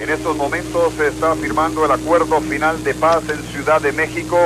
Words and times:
En 0.00 0.10
estos 0.10 0.36
momentos 0.36 0.92
se 0.94 1.08
está 1.08 1.34
firmando 1.36 1.84
el 1.84 1.90
acuerdo 1.92 2.40
final 2.40 2.82
de 2.82 2.94
paz 2.94 3.22
en 3.28 3.36
Ciudad 3.44 3.80
de 3.80 3.92
México. 3.92 4.36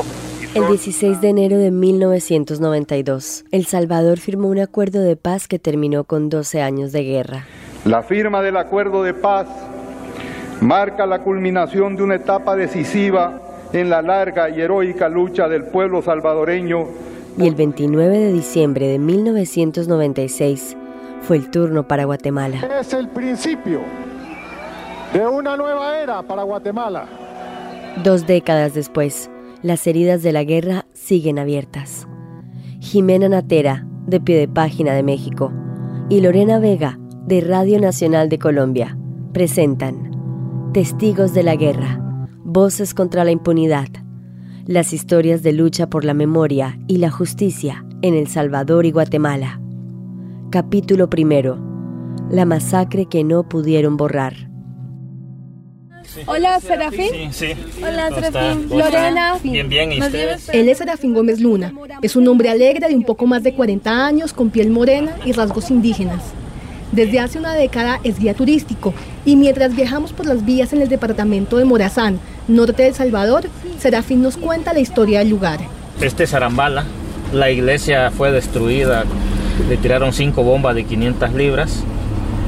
El 0.55 0.67
16 0.67 1.23
de 1.23 1.29
enero 1.29 1.57
de 1.59 1.71
1992, 1.71 3.46
El 3.50 3.64
Salvador 3.64 4.19
firmó 4.19 4.48
un 4.48 4.58
acuerdo 4.58 5.00
de 5.00 5.16
paz 5.16 5.48
que 5.48 5.58
terminó 5.58 6.04
con 6.04 6.29
12 6.29 6.61
años 6.61 6.92
de 6.92 7.03
guerra. 7.03 7.46
La 7.87 8.03
firma 8.03 8.42
del 8.42 8.58
acuerdo 8.58 9.03
de 9.03 9.14
paz 9.14 9.46
marca 10.61 11.06
la 11.06 11.22
culminación 11.22 11.96
de 11.96 12.03
una 12.03 12.17
etapa 12.17 12.54
decisiva 12.54 13.40
en 13.72 13.88
la 13.88 14.03
larga 14.03 14.51
y 14.51 14.60
heroica 14.60 15.08
lucha 15.08 15.49
del 15.49 15.65
pueblo 15.65 16.02
salvadoreño. 16.02 16.88
Y 17.38 17.46
el 17.46 17.55
29 17.55 18.19
de 18.19 18.33
diciembre 18.33 18.87
de 18.87 18.98
1996 18.98 20.77
fue 21.23 21.37
el 21.37 21.51
turno 21.51 21.88
para 21.88 22.05
Guatemala. 22.05 22.60
Es 22.80 22.92
el 22.92 23.09
principio 23.09 23.80
de 25.12 25.27
una 25.27 25.56
nueva 25.56 25.98
era 25.98 26.23
para 26.23 26.42
Guatemala. 26.42 27.06
Dos 28.05 28.27
décadas 28.27 28.74
después, 28.74 29.30
las 29.62 29.87
heridas 29.87 30.23
de 30.23 30.32
la 30.32 30.45
guerra 30.45 30.87
siguen 30.92 31.38
abiertas. 31.38 32.06
Jimena 32.80 33.29
Natera, 33.29 33.87
de 34.06 34.20
Pie 34.20 34.38
de 34.38 34.48
Página 34.48 34.92
de 34.92 35.02
México, 35.02 35.52
y 36.09 36.20
Lorena 36.20 36.59
Vega, 36.59 36.98
de 37.27 37.41
Radio 37.41 37.80
Nacional 37.80 38.29
de 38.29 38.38
Colombia, 38.38 38.96
presentan 39.32 40.70
Testigos 40.73 41.34
de 41.34 41.43
la 41.43 41.56
Guerra, 41.56 42.01
Voces 42.45 42.95
contra 42.95 43.24
la 43.24 43.30
Impunidad, 43.30 43.88
las 44.66 44.93
historias 44.93 45.43
de 45.43 45.52
lucha 45.52 45.88
por 45.88 46.04
la 46.04 46.15
memoria 46.15 46.79
y 46.87 46.98
la 46.98 47.10
justicia 47.10 47.84
en 48.02 48.15
El 48.15 48.29
Salvador 48.29 48.87
y 48.87 48.90
Guatemala. 48.90 49.60
Capítulo 50.51 51.10
primero. 51.10 51.59
La 52.30 52.45
masacre 52.45 53.06
que 53.06 53.24
no 53.24 53.48
pudieron 53.48 53.96
borrar. 53.96 54.48
Hola, 56.26 56.60
Serafín. 56.60 57.32
Sí, 57.32 57.54
sí. 57.54 57.82
Hola, 57.82 58.08
Serafín. 58.08 58.68
Lorena. 58.68 59.38
Bien, 59.42 59.68
bien, 59.68 59.92
¿y 59.92 60.01
ustedes? 60.01 60.48
Él 60.50 60.68
es 60.68 60.78
Serafín 60.78 61.15
Gómez 61.15 61.40
Luna. 61.40 61.73
Es 62.02 62.16
un 62.16 62.26
hombre 62.28 62.48
alegre 62.48 62.88
de 62.88 62.95
un 62.95 63.04
poco 63.04 63.26
más 63.26 63.42
de 63.42 63.54
40 63.54 64.06
años, 64.06 64.33
con 64.33 64.50
piel 64.50 64.70
morena 64.70 65.17
y 65.25 65.33
rasgos 65.33 65.70
indígenas. 65.70 66.23
Desde 66.92 67.20
hace 67.20 67.39
una 67.39 67.55
década 67.55 68.00
es 68.03 68.19
guía 68.19 68.33
turístico 68.33 68.95
y 69.27 69.37
mientras 69.37 69.77
viajamos 69.77 70.12
por 70.15 70.25
las 70.25 70.47
vías 70.47 70.73
en 70.73 70.81
el 70.81 70.89
departamento 70.89 71.59
de 71.59 71.67
Morazán, 71.67 72.19
norte 72.48 72.83
de 72.83 72.89
El 72.89 72.95
Salvador, 72.95 73.45
Serafín 73.78 74.22
nos 74.22 74.39
cuenta 74.39 74.72
la 74.72 74.81
historia 74.81 75.19
del 75.19 75.28
lugar. 75.28 75.61
Este 76.00 76.25
es 76.25 76.33
Arambala. 76.33 76.84
La 77.34 77.50
iglesia 77.50 78.11
fue 78.11 78.33
destruida. 78.33 79.05
Le 79.69 79.77
tiraron 79.77 80.15
cinco 80.15 80.43
bombas 80.43 80.75
de 80.75 80.84
500 80.84 81.34
libras. 81.34 81.84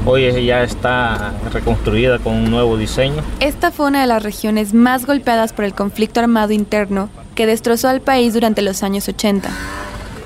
Hoy 0.03 0.45
ya 0.45 0.63
está 0.63 1.31
reconstruida 1.53 2.17
con 2.17 2.33
un 2.33 2.49
nuevo 2.49 2.75
diseño. 2.75 3.21
Esta 3.39 3.71
fue 3.71 3.85
una 3.85 4.01
de 4.01 4.07
las 4.07 4.23
regiones 4.23 4.73
más 4.73 5.05
golpeadas 5.05 5.53
por 5.53 5.63
el 5.63 5.75
conflicto 5.75 6.19
armado 6.19 6.53
interno 6.53 7.09
que 7.35 7.45
destrozó 7.45 7.87
al 7.87 8.01
país 8.01 8.33
durante 8.33 8.63
los 8.63 8.81
años 8.81 9.07
80. 9.07 9.49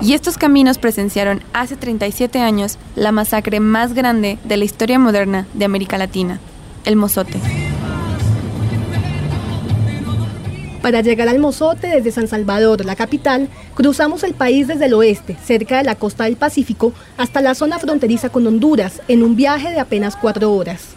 Y 0.00 0.14
estos 0.14 0.38
caminos 0.38 0.78
presenciaron 0.78 1.42
hace 1.52 1.76
37 1.76 2.40
años 2.40 2.78
la 2.94 3.12
masacre 3.12 3.60
más 3.60 3.92
grande 3.92 4.38
de 4.44 4.56
la 4.56 4.64
historia 4.64 4.98
moderna 4.98 5.46
de 5.52 5.66
América 5.66 5.98
Latina, 5.98 6.40
el 6.86 6.96
Mozote. 6.96 7.65
Para 10.82 11.00
llegar 11.00 11.28
al 11.28 11.38
Mozote 11.38 11.88
desde 11.88 12.12
San 12.12 12.28
Salvador, 12.28 12.84
la 12.84 12.96
capital, 12.96 13.48
cruzamos 13.74 14.22
el 14.22 14.34
país 14.34 14.68
desde 14.68 14.86
el 14.86 14.94
oeste, 14.94 15.36
cerca 15.42 15.78
de 15.78 15.84
la 15.84 15.96
costa 15.96 16.24
del 16.24 16.36
Pacífico, 16.36 16.92
hasta 17.16 17.40
la 17.40 17.54
zona 17.54 17.78
fronteriza 17.78 18.28
con 18.28 18.46
Honduras, 18.46 19.02
en 19.08 19.22
un 19.22 19.34
viaje 19.36 19.70
de 19.70 19.80
apenas 19.80 20.16
cuatro 20.16 20.52
horas. 20.52 20.94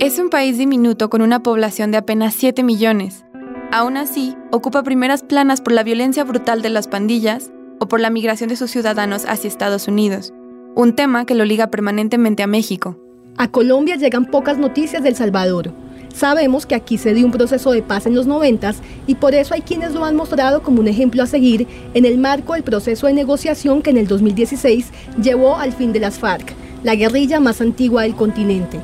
Es 0.00 0.18
un 0.18 0.28
país 0.28 0.58
diminuto 0.58 1.08
con 1.08 1.22
una 1.22 1.42
población 1.42 1.90
de 1.90 1.96
apenas 1.96 2.34
7 2.34 2.62
millones. 2.62 3.24
Aún 3.72 3.96
así, 3.96 4.36
ocupa 4.52 4.82
primeras 4.82 5.22
planas 5.22 5.60
por 5.60 5.72
la 5.72 5.82
violencia 5.82 6.24
brutal 6.24 6.62
de 6.62 6.68
las 6.68 6.86
pandillas 6.86 7.50
o 7.80 7.88
por 7.88 8.00
la 8.00 8.10
migración 8.10 8.50
de 8.50 8.56
sus 8.56 8.70
ciudadanos 8.70 9.24
hacia 9.26 9.48
Estados 9.48 9.88
Unidos, 9.88 10.32
un 10.74 10.94
tema 10.94 11.24
que 11.24 11.34
lo 11.34 11.44
liga 11.44 11.68
permanentemente 11.68 12.42
a 12.42 12.46
México. 12.46 12.96
A 13.36 13.50
Colombia 13.50 13.96
llegan 13.96 14.26
pocas 14.26 14.58
noticias 14.58 15.02
del 15.02 15.16
Salvador. 15.16 15.72
Sabemos 16.14 16.66
que 16.66 16.74
aquí 16.74 16.98
se 16.98 17.14
dio 17.14 17.26
un 17.26 17.32
proceso 17.32 17.72
de 17.72 17.82
paz 17.82 18.06
en 18.06 18.14
los 18.14 18.26
noventas 18.26 18.76
y 19.06 19.16
por 19.16 19.34
eso 19.34 19.54
hay 19.54 19.62
quienes 19.62 19.92
lo 19.92 20.04
han 20.04 20.14
mostrado 20.14 20.62
como 20.62 20.80
un 20.80 20.88
ejemplo 20.88 21.22
a 21.22 21.26
seguir 21.26 21.66
en 21.94 22.04
el 22.04 22.18
marco 22.18 22.54
del 22.54 22.62
proceso 22.62 23.08
de 23.08 23.14
negociación 23.14 23.82
que 23.82 23.90
en 23.90 23.98
el 23.98 24.06
2016 24.06 24.90
llevó 25.20 25.56
al 25.56 25.72
fin 25.72 25.92
de 25.92 26.00
las 26.00 26.18
FARC, 26.18 26.54
la 26.84 26.94
guerrilla 26.94 27.40
más 27.40 27.60
antigua 27.60 28.02
del 28.02 28.14
continente. 28.14 28.80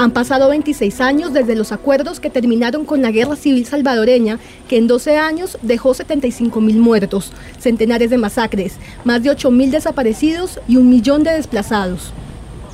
Han 0.00 0.12
pasado 0.12 0.48
26 0.48 1.00
años 1.00 1.32
desde 1.32 1.56
los 1.56 1.72
acuerdos 1.72 2.20
que 2.20 2.30
terminaron 2.30 2.84
con 2.84 3.02
la 3.02 3.10
guerra 3.10 3.34
civil 3.34 3.66
salvadoreña, 3.66 4.38
que 4.68 4.78
en 4.78 4.86
12 4.86 5.16
años 5.16 5.58
dejó 5.62 5.92
75 5.92 6.60
mil 6.60 6.78
muertos, 6.78 7.32
centenares 7.58 8.08
de 8.08 8.16
masacres, 8.16 8.76
más 9.02 9.24
de 9.24 9.30
8 9.30 9.50
mil 9.50 9.72
desaparecidos 9.72 10.60
y 10.68 10.76
un 10.76 10.88
millón 10.88 11.24
de 11.24 11.32
desplazados. 11.32 12.12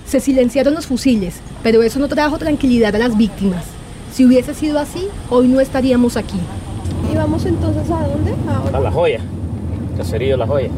Se 0.07 0.21
silenciaron 0.21 0.75
los 0.75 0.87
fusiles, 0.87 1.37
pero 1.63 1.83
eso 1.83 1.99
no 1.99 2.09
trajo 2.09 2.37
tranquilidad 2.37 2.95
a 2.95 2.99
las 2.99 3.17
víctimas. 3.17 3.65
Si 4.13 4.27
hubiese 4.27 4.53
sido 4.53 4.79
así, 4.79 5.09
hoy 5.31 5.49
no 5.49 5.61
estaríamos 5.61 6.19
aquí. 6.19 6.39
¿Y 7.11 7.17
vamos 7.17 7.47
entonces 7.47 7.91
a 7.91 8.07
dónde? 8.07 8.35
A 8.71 8.81
La 8.81 8.93
Joya, 8.93 9.21
caserío 9.97 10.37
La 10.37 10.47
Joya. 10.47 10.69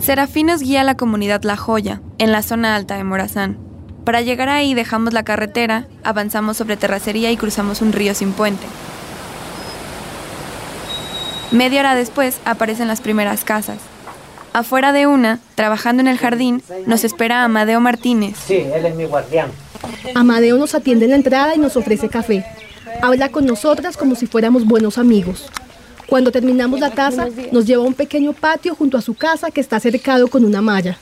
Serafín 0.00 0.48
nos 0.48 0.62
guía 0.62 0.80
a 0.80 0.84
la 0.84 0.96
comunidad 0.96 1.44
La 1.44 1.56
Joya, 1.56 2.02
en 2.18 2.32
la 2.32 2.42
zona 2.42 2.74
alta 2.74 2.96
de 2.96 3.04
Morazán. 3.04 3.71
Para 4.04 4.20
llegar 4.20 4.48
ahí 4.48 4.74
dejamos 4.74 5.12
la 5.12 5.22
carretera, 5.22 5.86
avanzamos 6.02 6.56
sobre 6.56 6.76
terracería 6.76 7.30
y 7.30 7.36
cruzamos 7.36 7.80
un 7.82 7.92
río 7.92 8.14
sin 8.14 8.32
puente. 8.32 8.66
Media 11.52 11.80
hora 11.80 11.94
después 11.94 12.38
aparecen 12.44 12.88
las 12.88 13.00
primeras 13.00 13.44
casas. 13.44 13.78
Afuera 14.52 14.92
de 14.92 15.06
una, 15.06 15.38
trabajando 15.54 16.00
en 16.00 16.08
el 16.08 16.18
jardín, 16.18 16.62
nos 16.86 17.04
espera 17.04 17.44
Amadeo 17.44 17.80
Martínez. 17.80 18.36
Sí, 18.44 18.56
él 18.56 18.86
es 18.86 18.94
mi 18.96 19.04
guardián. 19.04 19.50
Amadeo 20.14 20.58
nos 20.58 20.74
atiende 20.74 21.04
en 21.04 21.12
la 21.12 21.16
entrada 21.16 21.54
y 21.54 21.58
nos 21.58 21.76
ofrece 21.76 22.08
café. 22.08 22.44
Habla 23.02 23.28
con 23.28 23.46
nosotras 23.46 23.96
como 23.96 24.14
si 24.14 24.26
fuéramos 24.26 24.66
buenos 24.66 24.98
amigos. 24.98 25.48
Cuando 26.06 26.32
terminamos 26.32 26.80
la 26.80 26.90
taza, 26.90 27.28
nos 27.52 27.66
lleva 27.66 27.84
a 27.84 27.86
un 27.86 27.94
pequeño 27.94 28.32
patio 28.32 28.74
junto 28.74 28.98
a 28.98 29.02
su 29.02 29.14
casa 29.14 29.50
que 29.50 29.60
está 29.60 29.78
cercado 29.78 30.28
con 30.28 30.44
una 30.44 30.60
malla. 30.60 30.98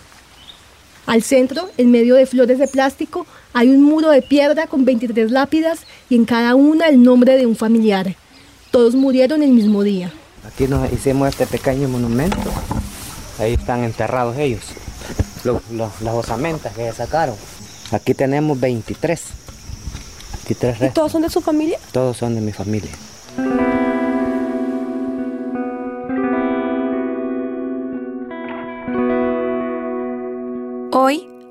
Al 1.07 1.23
centro, 1.23 1.69
en 1.77 1.91
medio 1.91 2.15
de 2.15 2.27
flores 2.27 2.59
de 2.59 2.69
plástico, 2.69 3.27
hay 3.53 3.69
un 3.69 3.83
muro 3.83 4.11
de 4.11 4.23
piedra 4.23 4.67
con 4.67 4.85
23 4.85 5.31
lápidas 5.31 5.81
y 6.09 6.17
en 6.17 6.25
cada 6.25 6.55
una 6.55 6.87
el 6.87 7.03
nombre 7.03 7.37
de 7.37 7.47
un 7.47 7.57
familiar. 7.57 8.15
Todos 8.71 8.95
murieron 8.95 9.43
el 9.43 9.51
mismo 9.51 9.83
día. 9.83 10.13
Aquí 10.47 10.69
nos 10.69 10.93
hicimos 10.93 11.29
este 11.29 11.47
pequeño 11.47 11.89
monumento. 11.89 12.39
Ahí 13.39 13.55
están 13.55 13.85
enterrados 13.85 14.37
ellos. 14.39 14.63
Los, 15.45 15.63
los, 15.71 16.01
las 16.01 16.15
osamentas 16.15 16.73
que 16.75 16.93
sacaron. 16.93 17.35
Aquí 17.91 18.15
tenemos 18.15 18.61
23. 18.61 19.21
23 20.45 20.91
¿Y 20.91 20.95
todos 20.95 21.13
son 21.13 21.23
de 21.23 21.31
su 21.31 21.41
familia? 21.41 21.79
Todos 21.93 22.17
son 22.17 22.35
de 22.35 22.41
mi 22.41 22.53
familia. 22.53 22.91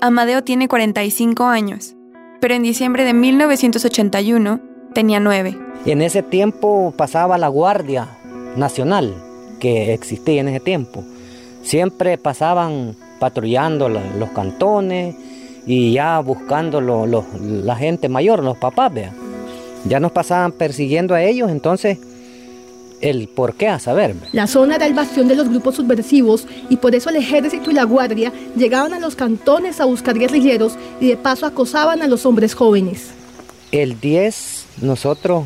Amadeo 0.02 0.42
tiene 0.42 0.66
45 0.66 1.44
años, 1.44 1.94
pero 2.40 2.54
en 2.54 2.62
diciembre 2.62 3.04
de 3.04 3.12
1981 3.12 4.60
tenía 4.94 5.20
9. 5.20 5.58
Y 5.84 5.90
en 5.90 6.00
ese 6.00 6.22
tiempo 6.22 6.94
pasaba 6.96 7.36
la 7.36 7.48
Guardia 7.48 8.08
Nacional 8.56 9.14
que 9.58 9.92
existía 9.92 10.40
en 10.40 10.48
ese 10.48 10.60
tiempo. 10.60 11.04
Siempre 11.62 12.16
pasaban 12.16 12.96
patrullando 13.18 13.90
la, 13.90 14.02
los 14.18 14.30
cantones 14.30 15.14
y 15.66 15.92
ya 15.92 16.18
buscando 16.20 16.80
la 16.80 17.76
gente 17.76 18.08
mayor, 18.08 18.42
los 18.42 18.56
papás, 18.56 18.94
vea. 18.94 19.12
Ya 19.84 20.00
nos 20.00 20.12
pasaban 20.12 20.52
persiguiendo 20.52 21.14
a 21.14 21.22
ellos, 21.22 21.50
entonces 21.50 21.98
el 23.00 23.28
por 23.28 23.54
qué 23.54 23.68
a 23.68 23.78
saber. 23.78 24.14
La 24.32 24.46
zona 24.46 24.76
era 24.76 24.86
el 24.86 24.94
bastión 24.94 25.28
de 25.28 25.36
los 25.36 25.48
grupos 25.48 25.76
subversivos 25.76 26.46
y 26.68 26.76
por 26.76 26.94
eso 26.94 27.10
el 27.10 27.16
ejército 27.16 27.70
y 27.70 27.74
la 27.74 27.84
guardia 27.84 28.32
llegaban 28.56 28.94
a 28.94 28.98
los 28.98 29.16
cantones 29.16 29.80
a 29.80 29.84
buscar 29.84 30.18
guerrilleros 30.18 30.76
y 31.00 31.08
de 31.08 31.16
paso 31.16 31.46
acosaban 31.46 32.02
a 32.02 32.08
los 32.08 32.26
hombres 32.26 32.54
jóvenes. 32.54 33.10
El 33.72 34.00
10, 34.00 34.66
nosotros 34.82 35.44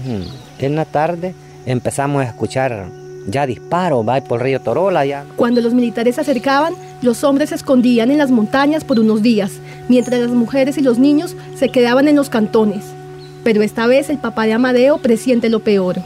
en 0.58 0.76
la 0.76 0.84
tarde 0.84 1.34
empezamos 1.66 2.22
a 2.22 2.28
escuchar 2.28 2.88
ya 3.26 3.46
disparos, 3.46 4.06
va 4.06 4.20
por 4.22 4.40
el 4.40 4.44
río 4.44 4.60
Torola 4.60 5.04
ya. 5.04 5.24
Cuando 5.36 5.60
los 5.60 5.74
militares 5.74 6.16
se 6.16 6.20
acercaban, 6.20 6.74
los 7.02 7.24
hombres 7.24 7.50
se 7.50 7.54
escondían 7.54 8.10
en 8.10 8.18
las 8.18 8.30
montañas 8.30 8.84
por 8.84 9.00
unos 9.00 9.22
días, 9.22 9.52
mientras 9.88 10.20
las 10.20 10.30
mujeres 10.30 10.78
y 10.78 10.82
los 10.82 10.98
niños 10.98 11.36
se 11.54 11.68
quedaban 11.68 12.08
en 12.08 12.16
los 12.16 12.28
cantones. 12.28 12.84
Pero 13.42 13.62
esta 13.62 13.86
vez 13.86 14.08
el 14.10 14.18
papá 14.18 14.46
de 14.46 14.54
Amadeo 14.54 14.98
presiente 14.98 15.48
lo 15.48 15.60
peor. 15.60 15.96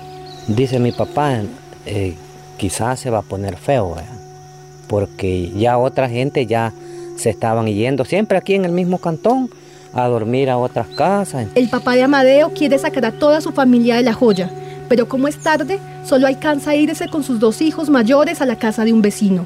Dice 0.49 0.79
mi 0.79 0.93
papá, 0.93 1.43
eh, 1.85 2.15
quizás 2.57 3.01
se 3.01 3.11
va 3.11 3.19
a 3.19 3.23
poner 3.23 3.59
feo, 3.59 3.95
porque 4.89 5.51
ya 5.51 5.77
otra 5.77 6.09
gente 6.09 6.47
ya 6.47 6.73
se 7.17 7.29
estaban 7.29 7.67
yendo, 7.67 8.07
siempre 8.07 8.39
aquí 8.39 8.55
en 8.55 8.65
el 8.65 8.73
mismo 8.73 8.97
cantón, 8.97 9.51
a 9.93 10.07
dormir 10.09 10.49
a 10.49 10.57
otras 10.57 10.87
casas. 10.89 11.49
El 11.55 11.69
papá 11.69 11.97
de 11.97 12.03
Amadeo 12.03 12.51
quiere 12.55 12.79
sacar 12.79 13.05
a 13.05 13.13
toda 13.13 13.43
su 13.43 13.53
familia 13.53 13.97
de 13.97 14.03
la 14.03 14.15
joya, 14.15 14.51
pero 14.89 15.07
como 15.07 15.29
es 15.29 15.37
tarde, 15.37 15.81
solo 16.03 16.27
alcanza 16.27 16.71
a 16.71 16.77
irse 16.77 17.09
con 17.09 17.23
sus 17.23 17.39
dos 17.39 17.61
hijos 17.61 17.91
mayores 17.91 18.41
a 18.41 18.47
la 18.47 18.57
casa 18.57 18.87
de 18.87 18.95
un 18.95 19.03
vecino. 19.03 19.45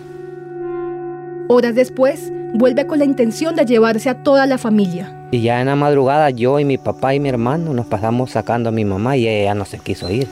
Horas 1.48 1.74
después, 1.74 2.32
vuelve 2.54 2.86
con 2.86 3.00
la 3.00 3.04
intención 3.04 3.56
de 3.56 3.66
llevarse 3.66 4.08
a 4.08 4.22
toda 4.22 4.46
la 4.46 4.56
familia. 4.56 5.12
Y 5.32 5.40
ya 5.40 5.60
en 5.60 5.66
la 5.66 5.74
madrugada 5.74 6.30
yo 6.30 6.60
y 6.60 6.64
mi 6.64 6.78
papá 6.78 7.12
y 7.14 7.18
mi 7.20 7.28
hermano 7.28 7.74
nos 7.74 7.86
pasamos 7.86 8.30
sacando 8.30 8.68
a 8.68 8.72
mi 8.72 8.84
mamá 8.84 9.16
y 9.16 9.26
ella 9.26 9.54
no 9.54 9.64
se 9.64 9.80
quiso 9.80 10.08
ir. 10.08 10.28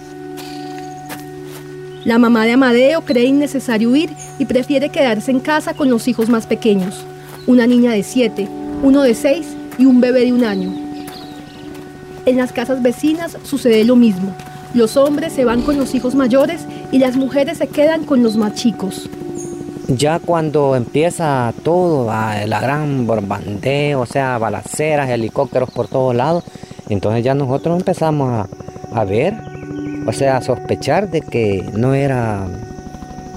La 2.04 2.18
mamá 2.18 2.46
de 2.46 2.52
Amadeo 2.52 3.02
cree 3.02 3.24
innecesario 3.24 3.90
huir 3.90 4.10
y 4.38 4.46
prefiere 4.46 4.88
quedarse 4.88 5.30
en 5.30 5.40
casa 5.40 5.74
con 5.74 5.90
los 5.90 6.08
hijos 6.08 6.28
más 6.28 6.46
pequeños, 6.46 7.04
una 7.46 7.66
niña 7.66 7.92
de 7.92 8.02
siete, 8.02 8.48
uno 8.82 9.02
de 9.02 9.14
seis 9.14 9.54
y 9.78 9.84
un 9.84 10.00
bebé 10.00 10.24
de 10.24 10.32
un 10.32 10.44
año. 10.44 10.72
En 12.24 12.36
las 12.36 12.52
casas 12.52 12.82
vecinas 12.82 13.36
sucede 13.42 13.84
lo 13.84 13.96
mismo. 13.96 14.34
Los 14.72 14.96
hombres 14.96 15.32
se 15.32 15.44
van 15.44 15.62
con 15.62 15.76
los 15.76 15.94
hijos 15.94 16.14
mayores 16.14 16.62
y 16.90 16.98
las 16.98 17.16
mujeres 17.16 17.58
se 17.58 17.68
quedan 17.68 18.04
con 18.04 18.22
los 18.22 18.36
más 18.36 18.54
chicos. 18.54 19.10
Ya 19.88 20.20
cuando 20.20 20.76
empieza 20.76 21.52
todo, 21.64 22.06
la 22.06 22.60
gran 22.60 23.06
bombardeo, 23.06 24.00
o 24.00 24.06
sea, 24.06 24.38
balaceras, 24.38 25.10
helicópteros 25.10 25.70
por 25.70 25.88
todos 25.88 26.14
lados, 26.14 26.44
entonces 26.88 27.24
ya 27.24 27.34
nosotros 27.34 27.78
empezamos 27.78 28.48
a, 28.92 29.04
ver, 29.04 29.34
o 30.06 30.12
sea, 30.12 30.40
sospechar 30.40 31.10
de 31.10 31.20
que 31.20 31.64
no 31.72 31.94
era, 31.94 32.46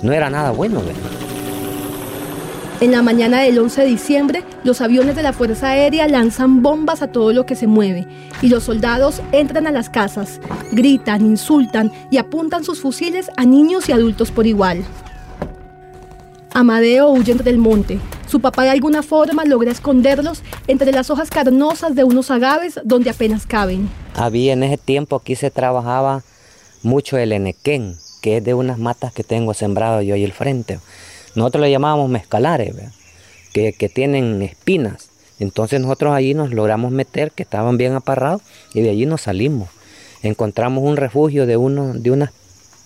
no 0.01 0.11
era 0.13 0.29
nada 0.29 0.51
bueno. 0.51 0.81
En 2.81 2.91
la 2.91 3.01
mañana 3.01 3.41
del 3.41 3.59
11 3.59 3.81
de 3.81 3.87
diciembre, 3.87 4.43
los 4.63 4.81
aviones 4.81 5.15
de 5.15 5.23
la 5.23 5.31
Fuerza 5.31 5.69
Aérea 5.69 6.07
lanzan 6.07 6.61
bombas 6.61 7.01
a 7.01 7.07
todo 7.07 7.31
lo 7.31 7.45
que 7.45 7.55
se 7.55 7.67
mueve 7.67 8.07
y 8.41 8.49
los 8.49 8.63
soldados 8.63 9.21
entran 9.31 9.67
a 9.67 9.71
las 9.71 9.89
casas, 9.89 10.41
gritan, 10.71 11.21
insultan 11.21 11.91
y 12.11 12.17
apuntan 12.17 12.63
sus 12.63 12.81
fusiles 12.81 13.29
a 13.37 13.45
niños 13.45 13.87
y 13.87 13.93
adultos 13.93 14.31
por 14.31 14.47
igual. 14.47 14.83
Amadeo 16.53 17.09
huye 17.09 17.31
entre 17.31 17.51
el 17.51 17.57
monte. 17.57 17.99
Su 18.27 18.41
papá 18.41 18.63
de 18.63 18.71
alguna 18.71 19.01
forma 19.01 19.45
logra 19.45 19.71
esconderlos 19.71 20.43
entre 20.67 20.91
las 20.91 21.09
hojas 21.09 21.29
carnosas 21.29 21.95
de 21.95 22.03
unos 22.03 22.31
agaves 22.31 22.79
donde 22.83 23.09
apenas 23.09 23.45
caben. 23.45 23.89
Había 24.15 24.53
en 24.53 24.63
ese 24.63 24.77
tiempo 24.77 25.15
aquí 25.15 25.35
se 25.35 25.51
trabajaba 25.51 26.21
mucho 26.83 27.17
el 27.17 27.31
enequén, 27.31 27.97
que 28.21 28.37
es 28.37 28.43
de 28.43 28.53
unas 28.53 28.77
matas 28.77 29.13
que 29.13 29.23
tengo 29.23 29.53
sembrado 29.53 30.01
yo 30.01 30.15
ahí 30.15 30.23
al 30.23 30.31
frente. 30.31 30.79
Nosotros 31.35 31.63
le 31.63 31.71
llamábamos 31.71 32.09
mezcalares, 32.09 32.75
que, 33.53 33.73
que, 33.73 33.89
tienen 33.89 34.41
espinas. 34.41 35.09
Entonces 35.39 35.81
nosotros 35.81 36.13
allí 36.13 36.33
nos 36.33 36.51
logramos 36.51 36.91
meter, 36.91 37.31
que 37.31 37.43
estaban 37.43 37.77
bien 37.77 37.93
aparrados, 37.93 38.41
y 38.73 38.81
de 38.81 38.89
allí 38.89 39.05
nos 39.05 39.21
salimos. 39.21 39.69
Encontramos 40.21 40.83
un 40.83 40.97
refugio 40.97 41.45
de, 41.45 41.57
uno, 41.57 41.93
de 41.93 42.11
unas 42.11 42.31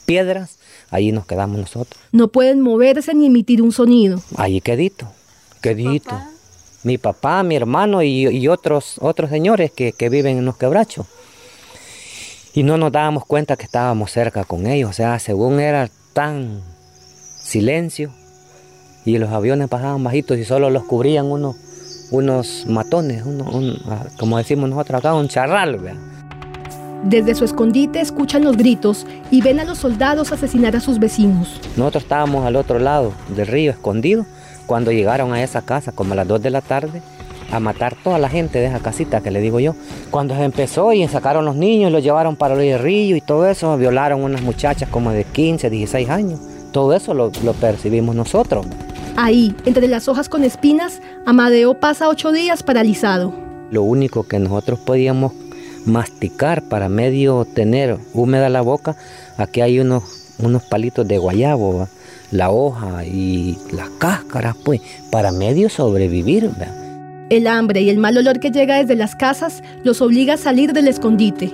piedras 0.05 0.57
Allí 0.89 1.11
nos 1.11 1.25
quedamos 1.25 1.59
nosotros. 1.59 2.01
No 2.11 2.29
pueden 2.29 2.61
moverse 2.61 3.13
ni 3.13 3.25
emitir 3.25 3.61
un 3.61 3.71
sonido. 3.71 4.21
Allí 4.37 4.61
quedito, 4.61 5.07
quedito. 5.61 6.17
Mi 6.83 6.97
papá, 6.97 7.43
mi 7.43 7.55
hermano 7.55 8.01
y, 8.03 8.47
otros, 8.47 8.95
otros 9.01 9.29
señores 9.29 9.71
que, 9.71 10.09
viven 10.09 10.37
en 10.37 10.45
los 10.45 10.55
quebrachos. 10.55 11.05
Y 12.57 12.63
no 12.63 12.75
nos 12.75 12.91
dábamos 12.91 13.23
cuenta 13.23 13.55
que 13.55 13.65
estábamos 13.65 14.09
cerca 14.09 14.43
con 14.43 14.65
ellos. 14.65 14.89
O 14.89 14.93
sea, 14.93 15.19
según 15.19 15.59
era 15.59 15.91
tan 16.13 16.59
silencio 17.37 18.09
y 19.05 19.19
los 19.19 19.29
aviones 19.29 19.67
pasaban 19.67 20.03
bajitos 20.03 20.39
y 20.39 20.43
solo 20.43 20.71
los 20.71 20.83
cubrían 20.85 21.27
unos, 21.27 21.55
unos 22.09 22.65
matones, 22.65 23.23
ah, 23.85 24.05
como 24.17 24.39
decimos 24.39 24.71
nosotros 24.71 24.97
acá, 24.97 25.13
un 25.13 25.27
charral. 25.27 25.79
Desde 27.03 27.35
su 27.35 27.45
escondite 27.45 28.01
escuchan 28.01 28.43
los 28.43 28.57
gritos 28.57 29.05
y 29.29 29.41
ven 29.41 29.59
a 29.59 29.63
los 29.63 29.77
soldados 29.77 30.31
asesinar 30.31 30.75
a 30.75 30.79
sus 30.79 30.97
vecinos. 30.97 31.61
Nosotros 31.75 32.05
estábamos 32.05 32.43
al 32.43 32.55
otro 32.55 32.79
lado 32.79 33.13
del 33.35 33.45
río 33.45 33.69
escondidos 33.69 34.25
cuando 34.65 34.91
llegaron 34.91 35.31
a 35.31 35.43
esa 35.43 35.61
casa 35.61 35.91
como 35.91 36.13
a 36.13 36.15
las 36.15 36.27
2 36.27 36.41
de 36.41 36.49
la 36.49 36.61
tarde 36.61 37.03
a 37.51 37.59
matar 37.59 37.95
toda 38.03 38.19
la 38.19 38.29
gente 38.29 38.59
de 38.59 38.67
esa 38.67 38.79
casita 38.79 39.21
que 39.21 39.31
le 39.31 39.41
digo 39.41 39.59
yo. 39.59 39.75
Cuando 40.11 40.35
se 40.35 40.43
empezó 40.43 40.93
y 40.93 41.07
sacaron 41.07 41.45
los 41.45 41.55
niños, 41.55 41.91
los 41.91 42.03
llevaron 42.03 42.35
para 42.35 42.61
el 42.61 42.79
río 42.79 43.15
y 43.15 43.21
todo 43.21 43.47
eso, 43.47 43.77
violaron 43.77 44.23
unas 44.23 44.41
muchachas 44.41 44.89
como 44.89 45.11
de 45.11 45.23
15, 45.23 45.69
16 45.69 46.09
años. 46.09 46.39
Todo 46.71 46.93
eso 46.93 47.13
lo, 47.13 47.31
lo 47.43 47.53
percibimos 47.53 48.15
nosotros. 48.15 48.65
Ahí, 49.15 49.55
entre 49.65 49.87
las 49.87 50.07
hojas 50.07 50.29
con 50.29 50.43
espinas, 50.43 51.01
Amadeo 51.25 51.73
pasa 51.79 52.09
ocho 52.09 52.31
días 52.31 52.61
paralizado. 52.63 53.33
Lo 53.71 53.81
único 53.81 54.27
que 54.27 54.39
nosotros 54.39 54.79
podíamos 54.79 55.33
masticar 55.85 56.61
para 56.63 56.89
medio 56.89 57.45
tener 57.45 57.97
húmeda 58.13 58.49
la 58.49 58.61
boca, 58.61 58.95
aquí 59.37 59.61
hay 59.61 59.79
unos, 59.79 60.03
unos 60.37 60.63
palitos 60.63 61.07
de 61.07 61.17
guayabo, 61.17 61.87
la 62.29 62.51
hoja 62.51 63.05
y 63.05 63.57
las 63.71 63.89
cáscaras, 63.91 64.55
pues, 64.63 64.81
para 65.09 65.31
medio 65.31 65.69
sobrevivir. 65.69 66.51
El 67.29 67.47
hambre 67.47 67.81
y 67.81 67.89
el 67.89 67.97
mal 67.97 68.17
olor 68.17 68.39
que 68.39 68.51
llega 68.51 68.77
desde 68.77 68.95
las 68.95 69.15
casas 69.15 69.63
los 69.83 70.01
obliga 70.01 70.35
a 70.35 70.37
salir 70.37 70.73
del 70.73 70.87
escondite. 70.87 71.53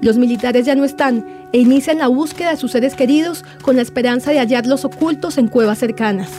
Los 0.00 0.18
militares 0.18 0.66
ya 0.66 0.74
no 0.74 0.84
están 0.84 1.26
e 1.52 1.58
inician 1.58 1.98
la 1.98 2.08
búsqueda 2.08 2.50
de 2.50 2.56
sus 2.56 2.72
seres 2.72 2.94
queridos 2.94 3.44
con 3.62 3.76
la 3.76 3.82
esperanza 3.82 4.30
de 4.30 4.38
hallarlos 4.38 4.84
ocultos 4.84 5.38
en 5.38 5.48
cuevas 5.48 5.78
cercanas. 5.78 6.30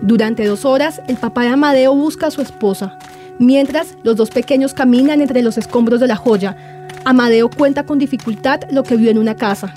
Durante 0.00 0.44
dos 0.46 0.64
horas, 0.64 1.02
el 1.08 1.16
papá 1.16 1.42
de 1.42 1.48
Amadeo 1.48 1.94
busca 1.94 2.28
a 2.28 2.30
su 2.30 2.40
esposa, 2.40 2.98
Mientras, 3.38 3.96
los 4.02 4.16
dos 4.16 4.30
pequeños 4.30 4.74
caminan 4.74 5.20
entre 5.20 5.42
los 5.42 5.58
escombros 5.58 6.00
de 6.00 6.08
la 6.08 6.16
joya. 6.16 6.56
Amadeo 7.04 7.48
cuenta 7.48 7.84
con 7.84 7.98
dificultad 7.98 8.62
lo 8.70 8.82
que 8.82 8.96
vio 8.96 9.10
en 9.10 9.18
una 9.18 9.36
casa. 9.36 9.74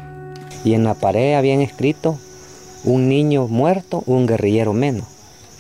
Y 0.66 0.74
en 0.74 0.84
la 0.84 0.96
pared 0.96 1.36
habían 1.36 1.62
escrito 1.62 2.18
un 2.84 3.08
niño 3.08 3.48
muerto, 3.48 4.02
un 4.08 4.26
guerrillero 4.26 4.74
menos. 4.74 5.06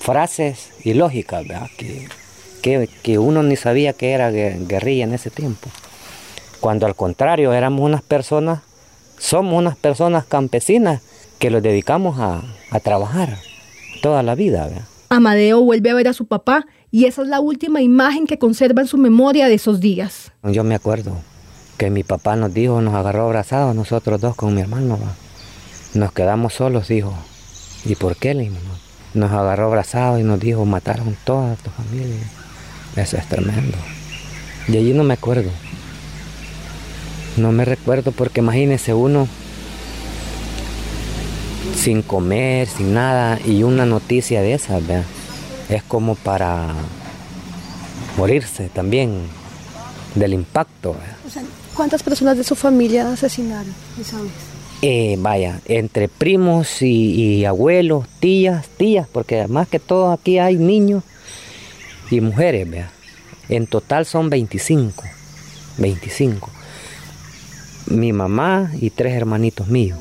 Frases 0.01 0.71
ilógicas, 0.83 1.47
¿verdad? 1.47 1.69
Que, 1.77 2.89
que, 3.03 3.19
uno 3.19 3.43
ni 3.43 3.55
sabía 3.55 3.93
que 3.93 4.11
era 4.11 4.31
guerrilla 4.31 5.03
en 5.03 5.13
ese 5.13 5.29
tiempo. 5.29 5.69
Cuando 6.59 6.87
al 6.87 6.95
contrario 6.95 7.53
éramos 7.53 7.81
unas 7.81 8.01
personas, 8.01 8.61
somos 9.19 9.53
unas 9.55 9.75
personas 9.75 10.25
campesinas 10.25 11.01
que 11.37 11.51
los 11.51 11.61
dedicamos 11.61 12.19
a, 12.19 12.41
a 12.71 12.79
trabajar 12.79 13.37
toda 14.01 14.23
la 14.23 14.33
vida. 14.33 14.65
¿verdad? 14.65 14.85
Amadeo 15.09 15.61
vuelve 15.61 15.91
a 15.91 15.93
ver 15.93 16.07
a 16.07 16.13
su 16.13 16.25
papá 16.25 16.65
y 16.89 17.05
esa 17.05 17.21
es 17.21 17.27
la 17.27 17.39
última 17.39 17.81
imagen 17.81 18.25
que 18.25 18.39
conserva 18.39 18.81
en 18.81 18.87
su 18.87 18.97
memoria 18.97 19.47
de 19.47 19.53
esos 19.53 19.79
días. 19.79 20.31
Yo 20.43 20.63
me 20.63 20.73
acuerdo 20.73 21.15
que 21.77 21.89
mi 21.89 22.03
papá 22.03 22.35
nos 22.35 22.53
dijo, 22.53 22.81
nos 22.81 22.95
agarró 22.95 23.25
abrazados 23.25 23.75
nosotros 23.75 24.19
dos 24.19 24.35
con 24.35 24.55
mi 24.55 24.61
hermano. 24.61 24.97
Nos 25.93 26.11
quedamos 26.11 26.53
solos, 26.53 26.87
dijo. 26.87 27.13
¿Y 27.85 27.95
por 27.95 28.15
qué? 28.15 28.33
Le 28.33 28.43
Nos 29.13 29.31
agarró 29.31 29.67
abrazados 29.67 30.19
y 30.19 30.23
nos 30.23 30.39
dijo, 30.39 30.65
mataron 30.65 31.15
toda 31.23 31.55
tu 31.55 31.69
familia. 31.69 32.23
Eso 32.95 33.17
es 33.17 33.27
tremendo. 33.27 33.77
Y 34.67 34.77
allí 34.77 34.93
no 34.93 35.03
me 35.03 35.13
acuerdo. 35.13 35.49
No 37.37 37.51
me 37.51 37.65
recuerdo 37.65 38.11
porque 38.11 38.41
imagínese 38.41 38.93
uno 38.93 39.27
sin 41.75 42.01
comer, 42.01 42.67
sin 42.67 42.93
nada 42.93 43.39
y 43.45 43.63
una 43.63 43.85
noticia 43.85 44.41
de 44.41 44.53
esas, 44.53 44.85
¿verdad? 44.85 45.05
es 45.75 45.83
como 45.83 46.15
para 46.15 46.73
morirse 48.17 48.69
también 48.69 49.27
del 50.15 50.33
impacto. 50.33 50.95
¿Cuántas 51.75 52.03
personas 52.03 52.37
de 52.37 52.43
su 52.43 52.55
familia 52.55 53.11
asesinaron 53.11 53.73
Eh, 54.83 55.15
vaya, 55.19 55.61
entre 55.65 56.07
primos 56.07 56.81
y, 56.81 57.45
abuelos, 57.45 58.07
tías, 58.19 58.67
tías, 58.67 59.07
porque 59.07 59.47
más 59.47 59.67
que 59.67 59.79
todo 59.79 60.11
aquí 60.11 60.39
hay 60.39 60.55
niños 60.55 61.03
y 62.09 62.19
mujeres, 62.19 62.69
vea. 62.69 62.91
En 63.47 63.67
total 63.67 64.07
son 64.07 64.31
25, 64.31 65.03
25. 65.77 66.49
Mi 67.87 68.11
mamá 68.11 68.71
y 68.79 68.89
tres 68.89 69.13
hermanitos 69.13 69.67
míos. 69.67 69.99